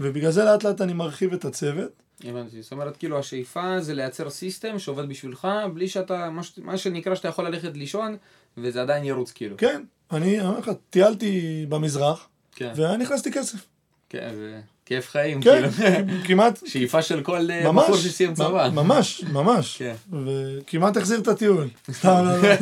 [0.00, 1.90] ובגלל זה לאט לאט אני מרחיב את הצוות.
[2.24, 2.62] הבנתי.
[2.62, 7.14] זאת אומרת, כאילו, השאיפה זה לייצר סיסטם שעובד בשבילך, בלי שאתה, מה ש- מה שנקרא
[7.14, 8.16] שאתה יכול ללכת לישון,
[8.56, 9.56] וזה עדיין ירוץ כאילו.
[9.56, 9.82] כן,
[10.12, 12.72] אני אומר לך, טיילתי במזרח, כן.
[12.76, 13.66] והיה נכנס לי כסף.
[14.08, 16.24] כן, זה כיף חיים, כן, כאילו.
[16.24, 18.68] כמעט, שאיפה של כל אה, ממש, בחור שסיים צבא.
[18.72, 19.76] ממש, ממש.
[19.78, 19.94] כן.
[20.24, 21.68] וכמעט החזיר את הטיול.
[21.90, 22.56] סתם, לא, לא,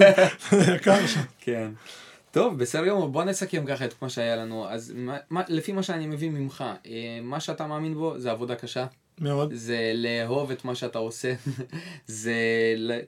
[0.51, 1.21] זה יקר שם.
[1.41, 1.71] כן.
[2.31, 4.69] טוב, בסדר גמור, בוא נסכם ככה את מה שהיה לנו.
[4.69, 8.55] אז מה, מה, לפי מה שאני מבין ממך, אה, מה שאתה מאמין בו זה עבודה
[8.55, 8.87] קשה,
[9.21, 9.55] מאוד.
[9.55, 11.35] זה לאהוב את מה שאתה עושה,
[12.07, 12.35] זה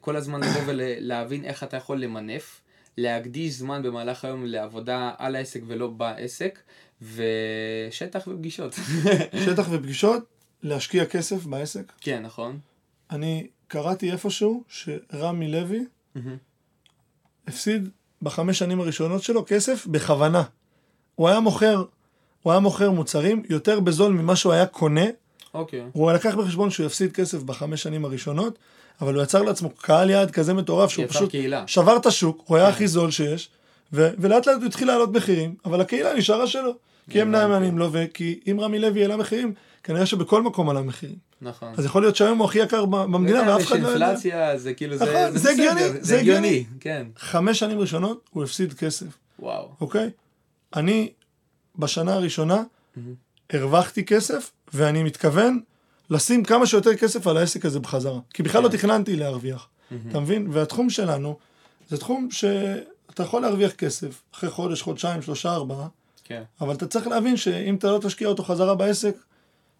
[0.01, 2.61] כל הזמן לבוא ולהבין איך אתה יכול למנף,
[2.97, 6.59] להקדיש זמן במהלך היום לעבודה על העסק ולא בעסק,
[7.01, 8.75] ושטח ופגישות.
[9.45, 10.23] שטח ופגישות,
[10.63, 11.91] להשקיע כסף בעסק.
[12.01, 12.59] כן, נכון?
[13.11, 15.85] אני קראתי איפשהו שרמי לוי
[17.47, 17.89] הפסיד
[18.21, 20.43] בחמש שנים הראשונות שלו כסף בכוונה.
[21.15, 21.83] הוא היה מוכר,
[22.43, 25.05] הוא היה מוכר מוצרים יותר בזול ממה שהוא היה קונה.
[25.53, 25.83] אוקיי.
[25.91, 28.59] הוא לקח בחשבון שהוא יפסיד כסף בחמש שנים הראשונות,
[29.01, 31.63] אבל הוא יצר לעצמו קהל יעד כזה מטורף שהוא פשוט קהילה.
[31.67, 33.49] שבר את השוק, הוא היה הכי זול שיש,
[33.93, 36.73] ו- ולאט לאט הוא התחיל להעלות מחירים, אבל הקהילה נשארה שלו.
[37.09, 37.31] כי הם.
[37.31, 39.53] נאמנים לו, וכי אם רמי לוי העלה מחירים,
[39.83, 41.27] כנראה שבכל מקום עלה מחירים.
[41.41, 41.73] נכון.
[41.77, 44.07] אז יכול להיות שהיום הוא הכי יקר במדינה, וגם ואף אחד לא יודע.
[44.07, 46.47] אינפלציה, זה כאילו, זה נכון, זה זה בסדר, הגיוני, זה הגיוני.
[46.47, 47.07] הגיוני, כן.
[47.17, 49.07] חמש שנים ראשונות הוא הפסיד כסף,
[49.39, 49.69] וואו.
[49.81, 50.09] אוקיי?
[50.75, 51.11] אני
[51.75, 52.63] בשנה הראשונה
[53.49, 55.59] הרווחתי כסף, ואני מתכוון
[56.09, 58.19] לשים כמה שיותר כסף על העסק הזה בחזרה.
[58.33, 59.67] כי בכלל לא תכננתי להרוויח,
[60.09, 60.47] אתה מבין?
[60.51, 61.37] והתחום שלנו,
[61.89, 65.87] זה תחום שאתה יכול להרוויח כסף אחרי חודש, חודשיים, שלושה, ארבעה,
[66.27, 66.43] כן.
[66.61, 69.15] אבל אתה צריך להבין שאם אתה לא תשקיע אותו חזרה בעסק,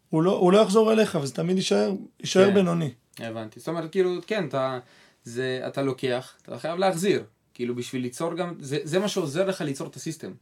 [0.09, 2.53] הוא לא, הוא לא יחזור אליך, וזה תמיד יישאר, יישאר כן.
[2.53, 2.93] בינוני.
[3.19, 3.59] הבנתי.
[3.59, 4.79] זאת אומרת, כאילו, כן, אתה,
[5.23, 7.23] זה, אתה לוקח, אתה חייב להחזיר.
[7.53, 10.33] כאילו, בשביל ליצור גם, זה, זה מה שעוזר לך ליצור את הסיסטם.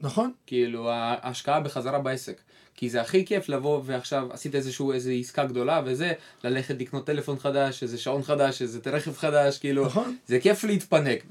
[0.00, 0.32] נכון.
[0.46, 2.40] כאילו, ההשקעה בחזרה בעסק.
[2.78, 6.12] כי זה הכי כיף לבוא ועכשיו עשית איזשהו, איזו עסקה גדולה וזה,
[6.44, 10.16] ללכת לקנות טלפון חדש, איזה שעון חדש, איזה רכב חדש, כאילו, נכון.
[10.26, 11.24] זה כיף להתפנק,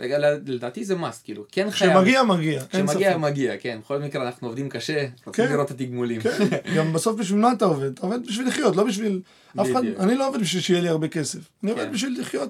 [0.46, 1.92] לדעתי זה must, כאילו, כן חייב.
[1.92, 3.18] כשמגיע, מגיע, כשמגיע.
[3.18, 5.52] מגיע, כן, בכל מקרה אנחנו עובדים קשה, רוצים כן.
[5.52, 6.22] לראות את התגמולים.
[6.22, 7.92] כן, גם בסוף בשביל מה אתה עובד?
[7.92, 9.22] אתה עובד בשביל לחיות, לא בשביל...
[9.62, 9.82] אף אחד.
[10.00, 11.40] אני לא עובד בשביל שיהיה לי הרבה כסף.
[11.64, 11.92] אני עובד כן.
[11.92, 12.50] בשביל לחיות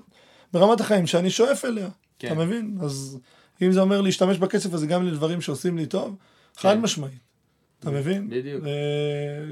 [0.54, 1.88] ברמת החיים שאני שואף אליה.
[2.20, 2.28] כן.
[2.28, 2.78] אתה מבין?
[2.82, 3.18] אז
[3.62, 6.16] אם זה אומר להשתמש בכסף הזה גם לדברים שעושים לי טוב,
[6.58, 6.82] חד כן.
[6.82, 7.26] משמעית.
[7.80, 8.30] אתה מבין?
[8.30, 8.63] בדיוק.
[8.65, 8.69] אה,